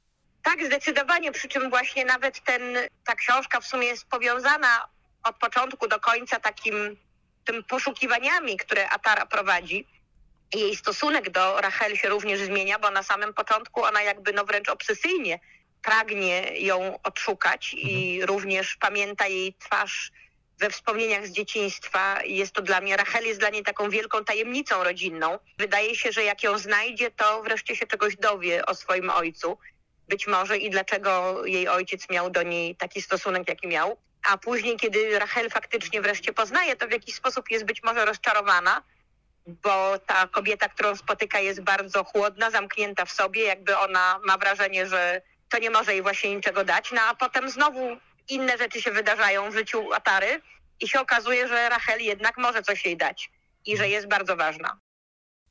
Tak, 0.42 0.66
zdecydowanie, 0.66 1.32
przy 1.32 1.48
czym 1.48 1.70
właśnie 1.70 2.04
nawet 2.04 2.44
ten, 2.44 2.62
ta 3.04 3.14
książka 3.14 3.60
w 3.60 3.66
sumie 3.66 3.86
jest 3.86 4.06
powiązana 4.06 4.88
od 5.24 5.36
początku 5.36 5.88
do 5.88 6.00
końca 6.00 6.40
takim 6.40 6.74
tym 7.44 7.64
poszukiwaniami, 7.64 8.56
które 8.56 8.90
Atara 8.90 9.26
prowadzi. 9.26 9.86
Jej 10.54 10.76
stosunek 10.76 11.30
do 11.30 11.60
Rachel 11.60 11.96
się 11.96 12.08
również 12.08 12.40
zmienia, 12.40 12.78
bo 12.78 12.90
na 12.90 13.02
samym 13.02 13.34
początku 13.34 13.84
ona 13.84 14.02
jakby 14.02 14.32
no 14.32 14.44
wręcz 14.44 14.68
obsesyjnie 14.68 15.40
pragnie 15.82 16.60
ją 16.60 16.98
odszukać 17.02 17.74
i 17.74 18.12
mhm. 18.12 18.28
również 18.28 18.76
pamięta 18.76 19.26
jej 19.26 19.54
twarz 19.54 20.12
we 20.58 20.70
wspomnieniach 20.70 21.26
z 21.26 21.32
dzieciństwa. 21.32 22.22
Jest 22.24 22.52
to 22.52 22.62
dla 22.62 22.80
mnie, 22.80 22.96
Rachel 22.96 23.24
jest 23.26 23.40
dla 23.40 23.48
niej 23.48 23.62
taką 23.62 23.90
wielką 23.90 24.24
tajemnicą 24.24 24.84
rodzinną. 24.84 25.38
Wydaje 25.58 25.96
się, 25.96 26.12
że 26.12 26.24
jak 26.24 26.42
ją 26.42 26.58
znajdzie, 26.58 27.10
to 27.10 27.42
wreszcie 27.42 27.76
się 27.76 27.86
czegoś 27.86 28.16
dowie 28.16 28.66
o 28.66 28.74
swoim 28.74 29.10
ojcu. 29.10 29.58
Być 30.08 30.26
może 30.26 30.58
i 30.58 30.70
dlaczego 30.70 31.42
jej 31.46 31.68
ojciec 31.68 32.10
miał 32.10 32.30
do 32.30 32.42
niej 32.42 32.76
taki 32.76 33.02
stosunek, 33.02 33.48
jaki 33.48 33.68
miał. 33.68 33.96
A 34.30 34.38
później, 34.38 34.76
kiedy 34.76 35.18
Rachel 35.18 35.50
faktycznie 35.50 36.00
wreszcie 36.02 36.32
poznaje, 36.32 36.76
to 36.76 36.88
w 36.88 36.90
jakiś 36.92 37.14
sposób 37.14 37.50
jest 37.50 37.64
być 37.64 37.82
może 37.82 38.04
rozczarowana, 38.04 38.82
bo 39.46 39.98
ta 39.98 40.26
kobieta, 40.26 40.68
którą 40.68 40.96
spotyka, 40.96 41.40
jest 41.40 41.60
bardzo 41.60 42.04
chłodna, 42.04 42.50
zamknięta 42.50 43.04
w 43.04 43.12
sobie, 43.12 43.42
jakby 43.42 43.78
ona 43.78 44.20
ma 44.24 44.38
wrażenie, 44.38 44.86
że 44.86 45.22
to 45.52 45.58
nie 45.58 45.70
może 45.70 45.92
jej 45.92 46.02
właśnie 46.02 46.36
niczego 46.36 46.64
dać. 46.64 46.92
No 46.92 47.00
a 47.10 47.14
potem 47.14 47.50
znowu 47.50 47.80
inne 48.28 48.58
rzeczy 48.58 48.82
się 48.82 48.90
wydarzają 48.90 49.50
w 49.50 49.54
życiu 49.54 49.92
Atary 49.92 50.40
i 50.80 50.88
się 50.88 51.00
okazuje, 51.00 51.48
że 51.48 51.68
Rachel 51.68 52.00
jednak 52.00 52.38
może 52.38 52.62
coś 52.62 52.84
jej 52.84 52.96
dać 52.96 53.30
i 53.66 53.76
że 53.76 53.88
jest 53.88 54.08
bardzo 54.08 54.36
ważna. 54.36 54.78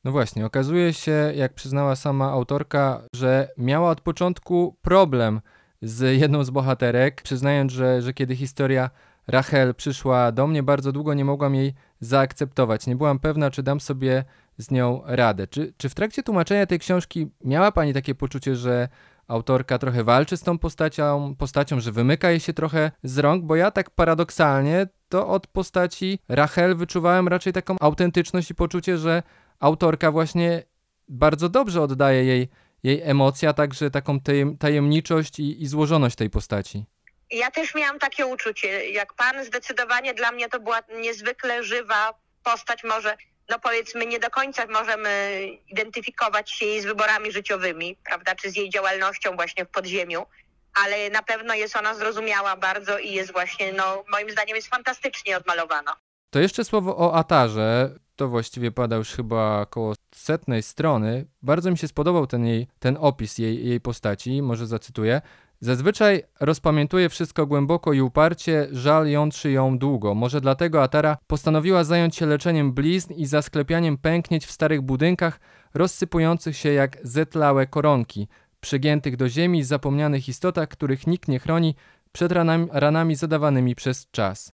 No 0.03 0.11
właśnie, 0.11 0.45
okazuje 0.45 0.93
się, 0.93 1.31
jak 1.35 1.53
przyznała 1.53 1.95
sama 1.95 2.31
autorka, 2.31 3.01
że 3.15 3.47
miała 3.57 3.89
od 3.89 4.01
początku 4.01 4.77
problem 4.81 5.41
z 5.81 6.19
jedną 6.19 6.43
z 6.43 6.49
bohaterek, 6.49 7.21
przyznając, 7.21 7.71
że, 7.71 8.01
że 8.01 8.13
kiedy 8.13 8.35
historia 8.35 8.89
Rachel 9.27 9.75
przyszła 9.75 10.31
do 10.31 10.47
mnie, 10.47 10.63
bardzo 10.63 10.91
długo 10.91 11.13
nie 11.13 11.25
mogłam 11.25 11.55
jej 11.55 11.73
zaakceptować. 11.99 12.87
Nie 12.87 12.95
byłam 12.95 13.19
pewna, 13.19 13.51
czy 13.51 13.63
dam 13.63 13.79
sobie 13.79 14.23
z 14.57 14.71
nią 14.71 15.01
radę. 15.05 15.47
Czy, 15.47 15.73
czy 15.77 15.89
w 15.89 15.95
trakcie 15.95 16.23
tłumaczenia 16.23 16.65
tej 16.65 16.79
książki 16.79 17.31
miała 17.43 17.71
Pani 17.71 17.93
takie 17.93 18.15
poczucie, 18.15 18.55
że 18.55 18.89
autorka 19.27 19.77
trochę 19.77 20.03
walczy 20.03 20.37
z 20.37 20.41
tą 20.41 20.59
postacią, 20.59 21.35
postacią, 21.39 21.79
że 21.79 21.91
wymyka 21.91 22.29
jej 22.29 22.39
się 22.39 22.53
trochę 22.53 22.91
z 23.03 23.17
rąk, 23.17 23.45
bo 23.45 23.55
ja 23.55 23.71
tak 23.71 23.89
paradoksalnie 23.89 24.87
to 25.09 25.27
od 25.27 25.47
postaci 25.47 26.19
Rachel 26.29 26.75
wyczuwałem 26.75 27.27
raczej 27.27 27.53
taką 27.53 27.75
autentyczność 27.79 28.51
i 28.51 28.55
poczucie, 28.55 28.97
że 28.97 29.23
autorka 29.59 30.11
właśnie 30.11 30.63
bardzo 31.07 31.49
dobrze 31.49 31.81
oddaje 31.81 32.23
jej, 32.25 32.49
jej 32.83 33.01
emocje, 33.01 33.49
a 33.49 33.53
także 33.53 33.91
taką 33.91 34.19
tajemniczość 34.59 35.39
i, 35.39 35.63
i 35.63 35.67
złożoność 35.67 36.15
tej 36.15 36.29
postaci. 36.29 36.85
Ja 37.31 37.51
też 37.51 37.75
miałam 37.75 37.99
takie 37.99 38.25
uczucie. 38.25 38.89
Jak 38.91 39.13
pan, 39.13 39.45
zdecydowanie 39.45 40.13
dla 40.13 40.31
mnie 40.31 40.49
to 40.49 40.59
była 40.59 40.79
niezwykle 41.01 41.63
żywa 41.63 42.13
postać, 42.43 42.83
może 42.83 43.17
no 43.51 43.59
powiedzmy 43.59 44.05
nie 44.05 44.19
do 44.19 44.29
końca 44.29 44.65
możemy 44.67 45.41
identyfikować 45.67 46.51
się 46.51 46.65
jej 46.65 46.81
z 46.81 46.85
wyborami 46.85 47.31
życiowymi, 47.31 47.97
prawda, 48.05 48.35
czy 48.35 48.51
z 48.51 48.55
jej 48.55 48.69
działalnością 48.69 49.35
właśnie 49.35 49.65
w 49.65 49.69
podziemiu, 49.69 50.25
ale 50.73 51.09
na 51.09 51.23
pewno 51.23 51.53
jest 51.53 51.75
ona 51.75 51.93
zrozumiała 51.93 52.55
bardzo 52.57 52.99
i 52.99 53.11
jest 53.13 53.31
właśnie, 53.31 53.73
no 53.73 54.03
moim 54.11 54.31
zdaniem 54.31 54.55
jest 54.55 54.67
fantastycznie 54.67 55.37
odmalowana. 55.37 55.95
To 56.29 56.39
jeszcze 56.39 56.65
słowo 56.65 56.97
o 56.97 57.15
Atarze. 57.15 57.95
To 58.15 58.27
właściwie 58.27 58.71
pada 58.71 58.95
już 58.95 59.09
chyba 59.09 59.61
około 59.61 59.93
setnej 60.15 60.63
strony. 60.63 61.25
Bardzo 61.41 61.71
mi 61.71 61.77
się 61.77 61.87
spodobał 61.87 62.27
ten 62.27 62.45
jej, 62.45 62.67
ten 62.79 62.97
opis 62.99 63.37
jej, 63.37 63.67
jej 63.67 63.81
postaci, 63.81 64.41
może 64.41 64.67
zacytuję. 64.67 65.21
Zazwyczaj 65.63 66.23
rozpamiętuje 66.39 67.09
wszystko 67.09 67.45
głęboko 67.45 67.93
i 67.93 68.01
uparcie, 68.01 68.67
żal 68.71 69.07
jątrzy 69.07 69.51
ją 69.51 69.77
długo. 69.77 70.15
Może 70.15 70.41
dlatego 70.41 70.83
Atara 70.83 71.17
postanowiła 71.27 71.83
zająć 71.83 72.15
się 72.15 72.25
leczeniem 72.25 72.73
blizn 72.73 73.13
i 73.13 73.25
zasklepianiem 73.25 73.97
pęknięć 73.97 74.45
w 74.45 74.51
starych 74.51 74.81
budynkach, 74.81 75.39
rozsypujących 75.73 76.57
się 76.57 76.73
jak 76.73 76.97
zetlałe 77.03 77.67
koronki, 77.67 78.27
przygiętych 78.59 79.17
do 79.17 79.29
ziemi 79.29 79.63
zapomnianych 79.63 80.29
istotach, 80.29 80.69
których 80.69 81.07
nikt 81.07 81.27
nie 81.27 81.39
chroni 81.39 81.75
przed 82.11 82.31
ranami, 82.31 82.67
ranami 82.71 83.15
zadawanymi 83.15 83.75
przez 83.75 84.11
czas. 84.11 84.51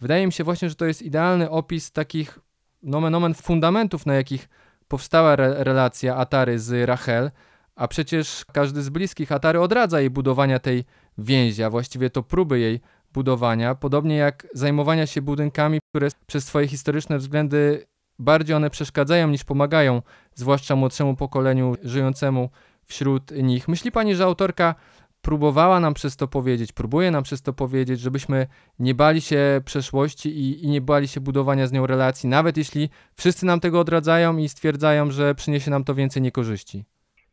Wydaje 0.00 0.26
mi 0.26 0.32
się 0.32 0.44
właśnie, 0.44 0.68
że 0.68 0.74
to 0.74 0.86
jest 0.86 1.02
idealny 1.02 1.50
opis 1.50 1.92
takich 1.92 2.38
nomen 2.82 3.14
omen 3.14 3.34
fundamentów, 3.34 4.06
na 4.06 4.14
jakich 4.14 4.48
powstała 4.88 5.32
re 5.32 5.64
relacja 5.64 6.16
Atary 6.16 6.58
z 6.58 6.86
Rachel– 6.88 7.30
a 7.76 7.88
przecież 7.88 8.44
każdy 8.52 8.82
z 8.82 8.88
bliskich 8.88 9.32
Atary 9.32 9.60
odradza 9.60 10.00
jej 10.00 10.10
budowania 10.10 10.58
tej 10.58 10.84
więzi, 11.18 11.62
a 11.62 11.70
właściwie 11.70 12.10
to 12.10 12.22
próby 12.22 12.58
jej 12.58 12.80
budowania, 13.12 13.74
podobnie 13.74 14.16
jak 14.16 14.46
zajmowania 14.54 15.06
się 15.06 15.22
budynkami, 15.22 15.78
które 15.88 16.08
przez 16.26 16.44
swoje 16.44 16.68
historyczne 16.68 17.18
względy 17.18 17.86
bardziej 18.18 18.56
one 18.56 18.70
przeszkadzają 18.70 19.28
niż 19.28 19.44
pomagają, 19.44 20.02
zwłaszcza 20.34 20.76
młodszemu 20.76 21.16
pokoleniu 21.16 21.74
żyjącemu 21.82 22.50
wśród 22.84 23.30
nich. 23.42 23.68
Myśli 23.68 23.92
pani, 23.92 24.14
że 24.14 24.24
autorka 24.24 24.74
próbowała 25.22 25.80
nam 25.80 25.94
przez 25.94 26.16
to 26.16 26.28
powiedzieć, 26.28 26.72
próbuje 26.72 27.10
nam 27.10 27.22
przez 27.22 27.42
to 27.42 27.52
powiedzieć, 27.52 28.00
żebyśmy 28.00 28.46
nie 28.78 28.94
bali 28.94 29.20
się 29.20 29.60
przeszłości 29.64 30.28
i, 30.28 30.64
i, 30.64 30.68
nie 30.68 30.80
bali 30.80 31.08
się 31.08 31.20
budowania 31.20 31.66
z 31.66 31.72
nią 31.72 31.86
relacji, 31.86 32.28
nawet 32.28 32.56
jeśli 32.56 32.88
wszyscy 33.14 33.46
nam 33.46 33.60
tego 33.60 33.80
odradzają 33.80 34.36
i 34.36 34.48
stwierdzają, 34.48 35.10
że 35.10 35.34
przyniesie 35.34 35.70
nam 35.70 35.84
to 35.84 35.94
więcej 35.94 36.22
niekorzyści. 36.22 36.84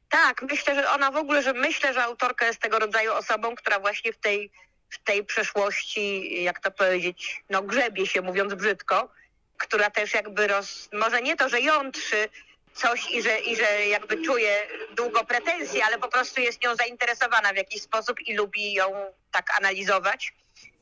Tak, 0.09 0.41
myślę, 0.41 0.75
że 0.75 0.89
ona 0.89 1.11
w 1.11 1.17
ogóle, 1.17 1.43
że 1.43 1.53
myślę, 1.53 1.93
że 1.93 2.03
autorka 2.03 2.45
jest 2.45 2.59
tego 2.59 2.79
rodzaju 2.79 3.13
osobą, 3.13 3.55
która 3.55 3.79
właśnie 3.79 4.13
w 4.13 4.17
tej 4.17 4.51
w 4.89 4.97
tej 4.97 5.25
przeszłości, 5.25 6.43
jak 6.43 6.59
to 6.59 6.71
powiedzieć, 6.71 7.43
no 7.49 7.61
grzebie 7.61 8.07
się, 8.07 8.21
mówiąc 8.21 8.53
brzydko, 8.53 9.09
która 9.57 9.89
też 9.89 10.13
jakby 10.13 10.47
roz, 10.47 10.89
może 10.93 11.21
nie 11.21 11.35
to, 11.35 11.49
że 11.49 11.61
jątrzy 11.61 12.29
coś 12.73 13.11
i 13.11 13.21
że, 13.21 13.39
i 13.39 13.55
że 13.55 13.85
jakby 13.85 14.25
czuje 14.25 14.67
długo 14.95 15.25
pretensje, 15.25 15.85
ale 15.85 15.97
po 15.97 16.07
prostu 16.07 16.41
jest 16.41 16.63
nią 16.63 16.75
zainteresowana 16.75 17.53
w 17.53 17.55
jakiś 17.55 17.81
sposób 17.81 18.19
i 18.19 18.35
lubi 18.35 18.73
ją 18.73 19.13
tak 19.31 19.57
analizować. 19.57 20.33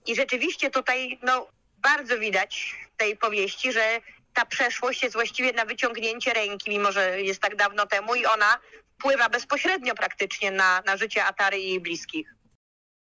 I 0.06 0.16
rzeczywiście 0.16 0.70
tutaj 0.70 1.20
no, 1.22 1.48
bardzo 1.78 2.20
widać 2.20 2.76
w 2.94 2.98
tej 2.98 3.18
powieści, 3.18 3.72
że 3.72 4.02
ta 4.36 4.45
przeszłość 4.45 5.04
jest 5.04 5.15
właściwie 5.15 5.54
na 5.54 5.65
wyciągnięcie 5.65 6.34
ręki, 6.34 6.69
mimo 6.69 6.91
że 6.91 7.21
jest 7.21 7.41
tak 7.41 7.56
dawno 7.56 7.86
temu 7.86 8.15
i 8.15 8.26
ona 8.26 8.60
wpływa 8.98 9.30
bezpośrednio 9.30 9.95
praktycznie 9.95 10.52
na, 10.52 10.82
na 10.86 10.98
życie 10.98 11.26
Atary 11.26 11.60
i 11.60 11.69
jej 11.69 11.80
bliskich. 11.80 12.36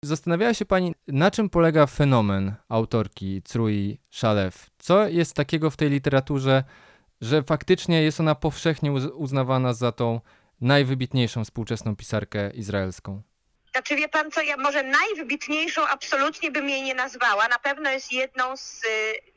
Zastanawiała 0.05 0.55
się 0.55 0.65
pani, 0.65 0.95
na 1.09 1.31
czym 1.31 1.51
polega 1.51 1.87
fenomen 1.87 2.55
autorki 2.69 3.43
Crui 3.43 3.99
Szalew? 4.11 4.67
Co 4.79 5.09
jest 5.09 5.35
takiego 5.37 5.71
w 5.71 5.77
tej 5.77 5.91
literaturze, 5.91 6.65
że 7.21 7.43
faktycznie 7.43 8.03
jest 8.03 8.21
ona 8.21 8.35
powszechnie 8.35 8.93
uznawana 9.15 9.75
za 9.75 9.93
tą 9.93 10.21
najwybitniejszą 10.61 11.45
współczesną 11.45 11.97
pisarkę 11.97 12.51
izraelską? 12.51 13.23
Znaczy 13.73 13.97
wie 13.97 14.09
pan 14.09 14.31
co, 14.31 14.43
ja 14.43 14.57
może 14.57 14.83
najwybitniejszą 14.83 15.89
absolutnie 15.89 16.51
bym 16.51 16.69
jej 16.69 16.83
nie 16.83 16.95
nazwała. 16.95 17.49
Na 17.49 17.59
pewno 17.59 17.91
jest 17.91 18.13
jedną 18.13 18.57
z... 18.57 18.83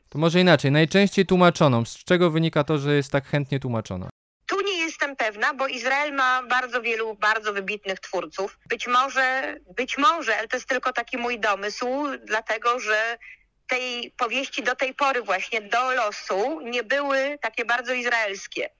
To 0.08 0.18
może 0.18 0.40
inaczej, 0.40 0.72
najczęściej 0.72 1.26
tłumaczoną. 1.26 1.84
Z 1.84 2.04
czego 2.04 2.30
wynika 2.30 2.64
to, 2.64 2.78
że 2.78 2.94
jest 2.94 3.12
tak 3.12 3.26
chętnie 3.26 3.60
tłumaczona? 3.60 4.08
Tu 4.46 4.60
nie 4.60 4.78
jestem 4.78 5.16
pewna, 5.16 5.54
bo 5.54 5.66
Izrael 5.66 6.14
ma 6.14 6.42
bardzo 6.42 6.82
wielu 6.82 7.14
bardzo 7.14 7.52
wybitnych 7.52 8.00
twórców. 8.00 8.58
Być 8.68 8.86
może, 8.86 9.56
być 9.76 9.98
może, 9.98 10.38
ale 10.38 10.48
to 10.48 10.56
jest 10.56 10.68
tylko 10.68 10.92
taki 10.92 11.18
mój 11.18 11.40
domysł, 11.40 11.86
dlatego 12.24 12.80
że 12.80 13.18
tej 13.68 14.14
powieści 14.16 14.62
do 14.62 14.76
tej 14.76 14.94
pory 14.94 15.22
właśnie 15.22 15.60
do 15.60 15.90
losu 15.90 16.60
nie 16.60 16.82
były 16.82 17.38
takie 17.40 17.64
bardzo 17.64 17.92
izraelskie. 17.92 18.70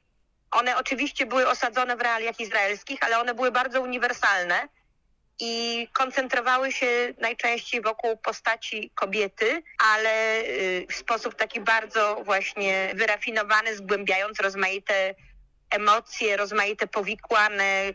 One 0.51 0.77
oczywiście 0.77 1.27
były 1.27 1.49
osadzone 1.49 1.97
w 1.97 2.01
realiach 2.01 2.41
izraelskich, 2.41 2.99
ale 3.03 3.19
one 3.19 3.35
były 3.35 3.51
bardzo 3.51 3.81
uniwersalne 3.81 4.69
i 5.39 5.89
koncentrowały 5.93 6.73
się 6.73 7.15
najczęściej 7.19 7.81
wokół 7.81 8.17
postaci 8.17 8.91
kobiety, 8.95 9.63
ale 9.95 10.43
y, 10.43 10.87
w 10.91 10.95
sposób 10.95 11.35
taki 11.35 11.61
bardzo 11.61 12.23
właśnie 12.25 12.93
wyrafinowany, 12.95 13.77
zgłębiając 13.77 14.41
rozmaite 14.41 15.15
emocje, 15.71 16.37
rozmaite 16.37 16.87
powikłane 16.87 17.95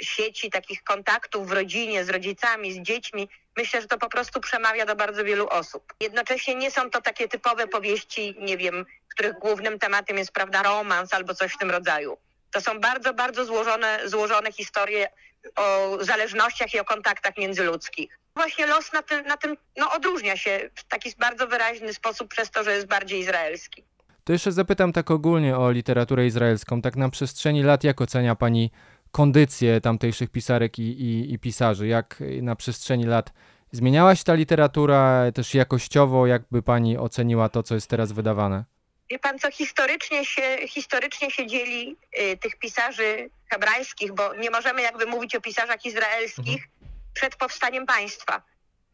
sieci 0.00 0.50
takich 0.50 0.84
kontaktów 0.84 1.48
w 1.48 1.52
rodzinie, 1.52 2.04
z 2.04 2.08
rodzicami, 2.08 2.72
z 2.72 2.80
dziećmi. 2.80 3.28
Myślę, 3.56 3.80
że 3.80 3.88
to 3.88 3.98
po 3.98 4.08
prostu 4.08 4.40
przemawia 4.40 4.86
do 4.86 4.96
bardzo 4.96 5.24
wielu 5.24 5.48
osób. 5.48 5.94
Jednocześnie 6.00 6.54
nie 6.54 6.70
są 6.70 6.90
to 6.90 7.02
takie 7.02 7.28
typowe 7.28 7.66
powieści, 7.66 8.34
nie 8.38 8.56
wiem, 8.56 8.86
których 9.08 9.38
głównym 9.38 9.78
tematem 9.78 10.18
jest, 10.18 10.32
prawda, 10.32 10.62
romans 10.62 11.14
albo 11.14 11.34
coś 11.34 11.52
w 11.52 11.58
tym 11.58 11.70
rodzaju. 11.70 12.18
To 12.50 12.60
są 12.60 12.80
bardzo, 12.80 13.14
bardzo 13.14 13.44
złożone, 13.44 14.00
złożone 14.04 14.52
historie 14.52 15.08
o 15.56 15.98
zależnościach 16.00 16.74
i 16.74 16.80
o 16.80 16.84
kontaktach 16.84 17.36
międzyludzkich. 17.38 18.18
Właśnie 18.36 18.66
los 18.66 18.92
na 18.92 19.02
tym, 19.02 19.26
na 19.26 19.36
tym 19.36 19.56
no, 19.76 19.92
odróżnia 19.92 20.36
się 20.36 20.70
w 20.74 20.84
taki 20.84 21.10
bardzo 21.18 21.46
wyraźny 21.46 21.94
sposób 21.94 22.28
przez 22.28 22.50
to, 22.50 22.64
że 22.64 22.72
jest 22.74 22.86
bardziej 22.86 23.20
izraelski. 23.20 23.84
To 24.24 24.32
jeszcze 24.32 24.52
zapytam 24.52 24.92
tak 24.92 25.10
ogólnie 25.10 25.56
o 25.56 25.70
literaturę 25.70 26.26
izraelską. 26.26 26.82
Tak 26.82 26.96
na 26.96 27.08
przestrzeni 27.08 27.62
lat, 27.62 27.84
jak 27.84 28.00
ocenia 28.00 28.34
Pani 28.34 28.70
kondycję 29.10 29.80
tamtejszych 29.80 30.30
pisarek 30.30 30.78
i, 30.78 30.82
i, 30.82 31.32
i 31.32 31.38
pisarzy? 31.38 31.86
Jak 31.86 32.22
na 32.42 32.56
przestrzeni 32.56 33.04
lat 33.04 33.32
zmieniała 33.72 34.14
się 34.14 34.24
ta 34.24 34.34
literatura 34.34 35.32
też 35.34 35.54
jakościowo? 35.54 36.26
Jakby 36.26 36.62
Pani 36.62 36.98
oceniła 36.98 37.48
to, 37.48 37.62
co 37.62 37.74
jest 37.74 37.90
teraz 37.90 38.12
wydawane? 38.12 38.64
Wie 39.10 39.18
pan 39.18 39.38
co, 39.38 39.50
historycznie 39.50 40.26
się, 40.26 40.58
historycznie 40.68 41.30
się 41.30 41.46
dzieli 41.46 41.96
y, 42.20 42.36
tych 42.36 42.56
pisarzy 42.56 43.30
hebrajskich, 43.50 44.12
bo 44.12 44.34
nie 44.34 44.50
możemy 44.50 44.82
jakby 44.82 45.06
mówić 45.06 45.36
o 45.36 45.40
pisarzach 45.40 45.84
izraelskich 45.84 46.62
mhm. 46.62 46.70
przed 47.14 47.36
powstaniem 47.36 47.86
państwa. 47.86 48.42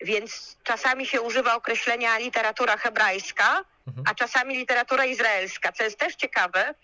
Więc 0.00 0.56
czasami 0.62 1.06
się 1.06 1.20
używa 1.20 1.54
określenia 1.54 2.18
literatura 2.18 2.76
hebrajska, 2.76 3.64
mhm. 3.86 4.06
a 4.10 4.14
czasami 4.14 4.56
literatura 4.56 5.04
izraelska, 5.04 5.72
co 5.72 5.84
jest 5.84 5.98
też 5.98 6.14
ciekawe, 6.14 6.74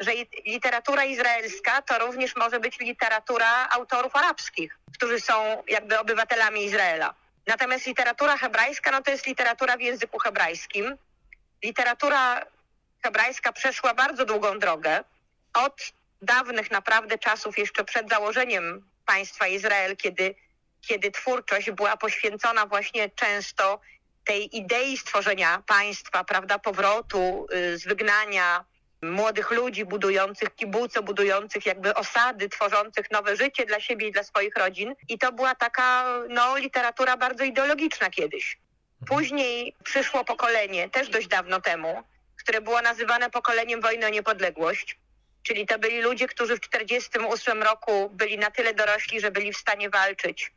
że 0.00 0.12
literatura 0.46 1.04
izraelska 1.04 1.82
to 1.82 1.98
również 1.98 2.36
może 2.36 2.60
być 2.60 2.78
literatura 2.78 3.68
autorów 3.70 4.16
arabskich, 4.16 4.78
którzy 4.94 5.20
są 5.20 5.62
jakby 5.68 5.98
obywatelami 5.98 6.64
Izraela. 6.64 7.14
Natomiast 7.46 7.86
literatura 7.86 8.36
hebrajska, 8.36 8.90
no 8.90 9.02
to 9.02 9.10
jest 9.10 9.26
literatura 9.26 9.76
w 9.76 9.80
języku 9.80 10.18
hebrajskim. 10.18 10.96
Literatura 11.62 12.46
hebrajska 13.02 13.52
przeszła 13.52 13.94
bardzo 13.94 14.24
długą 14.24 14.58
drogę 14.58 15.04
od 15.54 15.92
dawnych 16.22 16.70
naprawdę 16.70 17.18
czasów, 17.18 17.58
jeszcze 17.58 17.84
przed 17.84 18.08
założeniem 18.08 18.90
państwa 19.06 19.46
Izrael, 19.46 19.96
kiedy, 19.96 20.34
kiedy 20.80 21.10
twórczość 21.10 21.70
była 21.70 21.96
poświęcona 21.96 22.66
właśnie 22.66 23.10
często 23.10 23.80
tej 24.24 24.56
idei 24.56 24.96
stworzenia 24.96 25.62
państwa, 25.66 26.24
prawda, 26.24 26.58
powrotu 26.58 27.46
y, 27.54 27.78
z 27.78 27.84
wygnania 27.84 28.64
młodych 29.02 29.50
ludzi 29.50 29.84
budujących 29.84 30.54
kibuce, 30.54 31.02
budujących 31.02 31.66
jakby 31.66 31.94
osady, 31.94 32.48
tworzących 32.48 33.10
nowe 33.10 33.36
życie 33.36 33.66
dla 33.66 33.80
siebie 33.80 34.08
i 34.08 34.12
dla 34.12 34.22
swoich 34.22 34.56
rodzin. 34.56 34.94
I 35.08 35.18
to 35.18 35.32
była 35.32 35.54
taka 35.54 36.04
no, 36.28 36.56
literatura 36.56 37.16
bardzo 37.16 37.44
ideologiczna 37.44 38.10
kiedyś. 38.10 38.58
Później 39.06 39.76
przyszło 39.84 40.24
pokolenie, 40.24 40.90
też 40.90 41.08
dość 41.08 41.28
dawno 41.28 41.60
temu, 41.60 42.02
które 42.40 42.60
było 42.60 42.82
nazywane 42.82 43.30
pokoleniem 43.30 43.80
wojny 43.80 44.06
o 44.06 44.08
niepodległość. 44.08 44.98
Czyli 45.42 45.66
to 45.66 45.78
byli 45.78 46.00
ludzie, 46.00 46.26
którzy 46.26 46.56
w 46.56 46.60
1948 46.60 47.62
roku 47.62 48.10
byli 48.12 48.38
na 48.38 48.50
tyle 48.50 48.74
dorośli, 48.74 49.20
że 49.20 49.30
byli 49.30 49.52
w 49.52 49.56
stanie 49.56 49.90
walczyć 49.90 50.52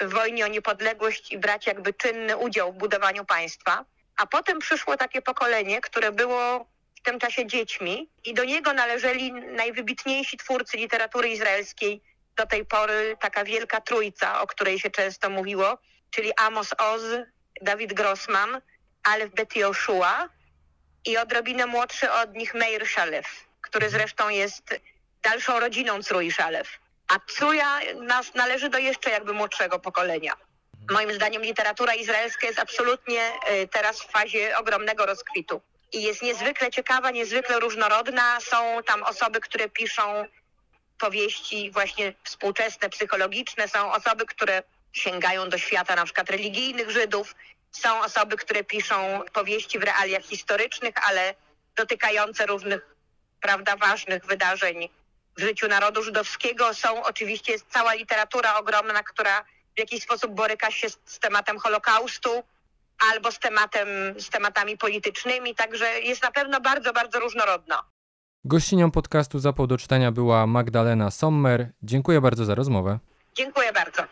w 0.00 0.12
wojnie 0.12 0.44
o 0.44 0.48
niepodległość 0.48 1.32
i 1.32 1.38
brać 1.38 1.66
jakby 1.66 1.94
czynny 1.94 2.36
udział 2.36 2.72
w 2.72 2.76
budowaniu 2.76 3.24
państwa. 3.24 3.84
A 4.16 4.26
potem 4.26 4.58
przyszło 4.58 4.96
takie 4.96 5.22
pokolenie, 5.22 5.80
które 5.80 6.12
było 6.12 6.66
w 6.98 7.00
tym 7.02 7.18
czasie 7.18 7.46
dziećmi 7.46 8.08
i 8.24 8.34
do 8.34 8.44
niego 8.44 8.72
należeli 8.72 9.32
najwybitniejsi 9.32 10.36
twórcy 10.36 10.76
literatury 10.76 11.28
izraelskiej 11.28 12.02
do 12.36 12.46
tej 12.46 12.64
pory, 12.64 13.16
taka 13.20 13.44
wielka 13.44 13.80
trójca, 13.80 14.42
o 14.42 14.46
której 14.46 14.78
się 14.78 14.90
często 14.90 15.30
mówiło, 15.30 15.78
czyli 16.10 16.32
Amos 16.36 16.74
Oz, 16.78 17.02
Dawid 17.62 17.92
Grossman, 17.92 18.60
Alef 19.02 19.30
Bet 19.30 19.56
Yoshua 19.56 20.28
i 21.04 21.16
odrobinę 21.16 21.66
młodszy 21.66 22.12
od 22.12 22.34
nich 22.34 22.54
Meir 22.54 22.88
Szalew, 22.88 23.26
który 23.60 23.90
zresztą 23.90 24.28
jest 24.28 24.80
dalszą 25.22 25.60
rodziną 25.60 26.02
Cruj 26.02 26.32
Szalew. 26.32 26.68
A 27.08 27.18
Truja 27.18 27.80
nas 27.94 28.34
należy 28.34 28.68
do 28.68 28.78
jeszcze 28.78 29.10
jakby 29.10 29.32
młodszego 29.32 29.78
pokolenia. 29.78 30.32
Moim 30.90 31.12
zdaniem 31.12 31.42
literatura 31.42 31.94
izraelska 31.94 32.46
jest 32.46 32.58
absolutnie 32.58 33.32
y, 33.62 33.68
teraz 33.68 34.00
w 34.00 34.10
fazie 34.10 34.58
ogromnego 34.58 35.06
rozkwitu. 35.06 35.60
I 35.92 36.02
jest 36.02 36.22
niezwykle 36.22 36.70
ciekawa, 36.70 37.10
niezwykle 37.10 37.60
różnorodna. 37.60 38.40
Są 38.40 38.82
tam 38.86 39.02
osoby, 39.02 39.40
które 39.40 39.68
piszą 39.68 40.24
powieści 40.98 41.70
właśnie 41.70 42.14
współczesne, 42.24 42.88
psychologiczne. 42.88 43.68
Są 43.68 43.92
osoby, 43.92 44.26
które 44.26 44.62
sięgają 44.92 45.48
do 45.48 45.58
świata 45.58 45.96
na 45.96 46.04
przykład 46.04 46.30
religijnych 46.30 46.90
Żydów. 46.90 47.34
Są 47.74 48.00
osoby, 48.00 48.36
które 48.36 48.64
piszą 48.64 49.20
powieści 49.32 49.78
w 49.78 49.82
realiach 49.82 50.22
historycznych, 50.22 50.94
ale 51.08 51.34
dotykające 51.76 52.46
różnych, 52.46 52.96
prawda, 53.40 53.76
ważnych 53.76 54.26
wydarzeń 54.26 54.88
w 55.36 55.40
życiu 55.40 55.68
narodu 55.68 56.02
żydowskiego. 56.02 56.74
Są 56.74 57.02
oczywiście 57.02 57.52
jest 57.52 57.66
cała 57.70 57.94
literatura 57.94 58.58
ogromna, 58.58 59.02
która 59.02 59.44
w 59.76 59.78
jakiś 59.78 60.02
sposób 60.02 60.34
boryka 60.34 60.70
się 60.70 60.88
z, 60.90 60.98
z 61.04 61.18
tematem 61.18 61.58
Holokaustu 61.58 62.42
albo 63.12 63.32
z, 63.32 63.38
tematem, 63.38 63.88
z 64.16 64.30
tematami 64.30 64.78
politycznymi, 64.78 65.54
także 65.54 66.00
jest 66.00 66.22
na 66.22 66.30
pewno 66.30 66.60
bardzo, 66.60 66.92
bardzo 66.92 67.20
różnorodna. 67.20 67.82
Gościnią 68.44 68.90
podcastu 68.90 69.38
Zapał 69.38 69.66
do 69.66 69.78
czytania 69.78 70.12
była 70.12 70.46
Magdalena 70.46 71.10
Sommer. 71.10 71.72
Dziękuję 71.82 72.20
bardzo 72.20 72.44
za 72.44 72.54
rozmowę. 72.54 72.98
Dziękuję 73.34 73.72
bardzo. 73.72 74.02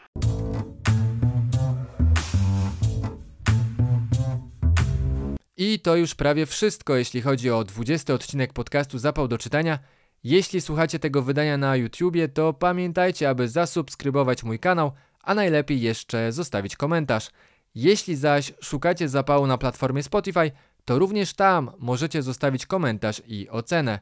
I 5.56 5.80
to 5.80 5.96
już 5.96 6.14
prawie 6.14 6.46
wszystko, 6.46 6.96
jeśli 6.96 7.22
chodzi 7.22 7.50
o 7.50 7.64
20 7.64 8.14
odcinek 8.14 8.52
podcastu 8.52 8.98
Zapał 8.98 9.28
do 9.28 9.38
czytania. 9.38 9.78
Jeśli 10.24 10.60
słuchacie 10.60 10.98
tego 10.98 11.22
wydania 11.22 11.56
na 11.56 11.76
YouTubie, 11.76 12.28
to 12.28 12.52
pamiętajcie, 12.52 13.28
aby 13.28 13.48
zasubskrybować 13.48 14.44
mój 14.44 14.58
kanał, 14.58 14.92
a 15.22 15.34
najlepiej 15.34 15.80
jeszcze 15.80 16.32
zostawić 16.32 16.76
komentarz. 16.76 17.30
Jeśli 17.74 18.16
zaś 18.16 18.52
szukacie 18.60 19.08
zapału 19.08 19.46
na 19.46 19.58
platformie 19.58 20.02
Spotify, 20.02 20.50
to 20.84 20.98
również 20.98 21.34
tam 21.34 21.70
możecie 21.78 22.22
zostawić 22.22 22.66
komentarz 22.66 23.22
i 23.26 23.48
ocenę. 23.48 23.98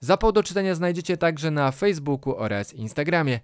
Zapał 0.00 0.32
do 0.32 0.42
czytania 0.42 0.74
znajdziecie 0.74 1.16
także 1.16 1.50
na 1.50 1.70
Facebooku 1.70 2.36
oraz 2.36 2.74
Instagramie. 2.74 3.40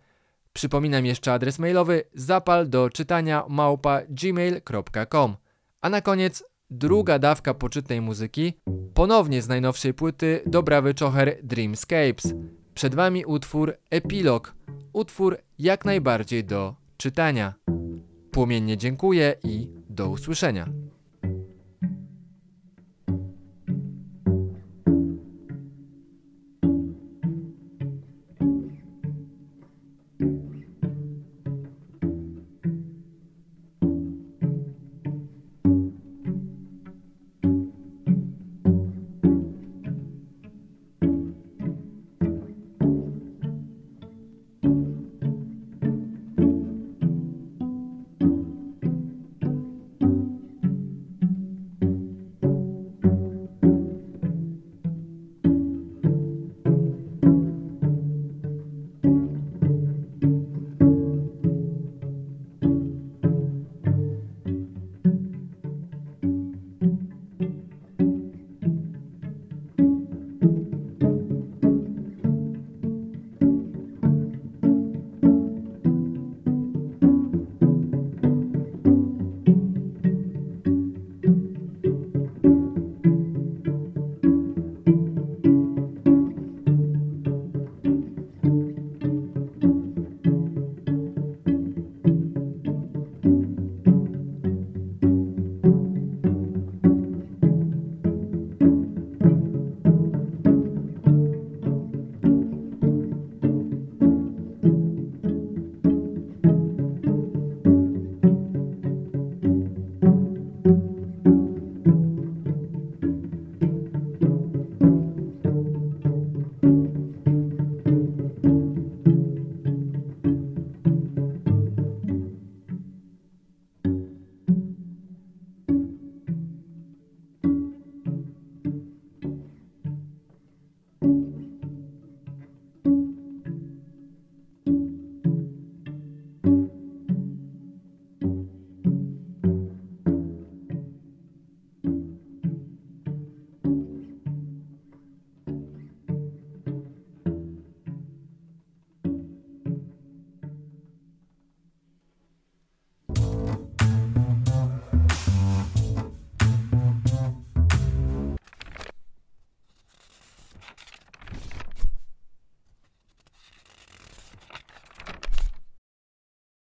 Przypominam 0.52 1.06
jeszcze 1.06 1.32
adres 1.32 1.58
mailowy 1.58 2.04
zapal 2.14 2.68
do 2.68 2.90
czytania 2.90 3.44
małpa 3.48 4.00
gmail.com. 4.08 5.36
A 5.80 5.90
na 5.90 6.00
koniec 6.00 6.44
druga 6.70 7.18
dawka 7.18 7.54
poczytnej 7.54 8.00
muzyki, 8.00 8.52
ponownie 8.94 9.42
z 9.42 9.48
najnowszej 9.48 9.94
płyty 9.94 10.42
Dobrawy 10.46 10.94
Czocher 10.94 11.36
Dreamscapes. 11.42 12.34
Przed 12.74 12.94
Wami 12.94 13.24
utwór 13.24 13.74
Epilog, 13.90 14.54
utwór 14.92 15.38
jak 15.58 15.84
najbardziej 15.84 16.44
do 16.44 16.74
czytania. 16.96 17.54
Płomiennie 18.30 18.76
dziękuję 18.76 19.34
i 19.44 19.68
do 19.90 20.08
usłyszenia. 20.08 20.68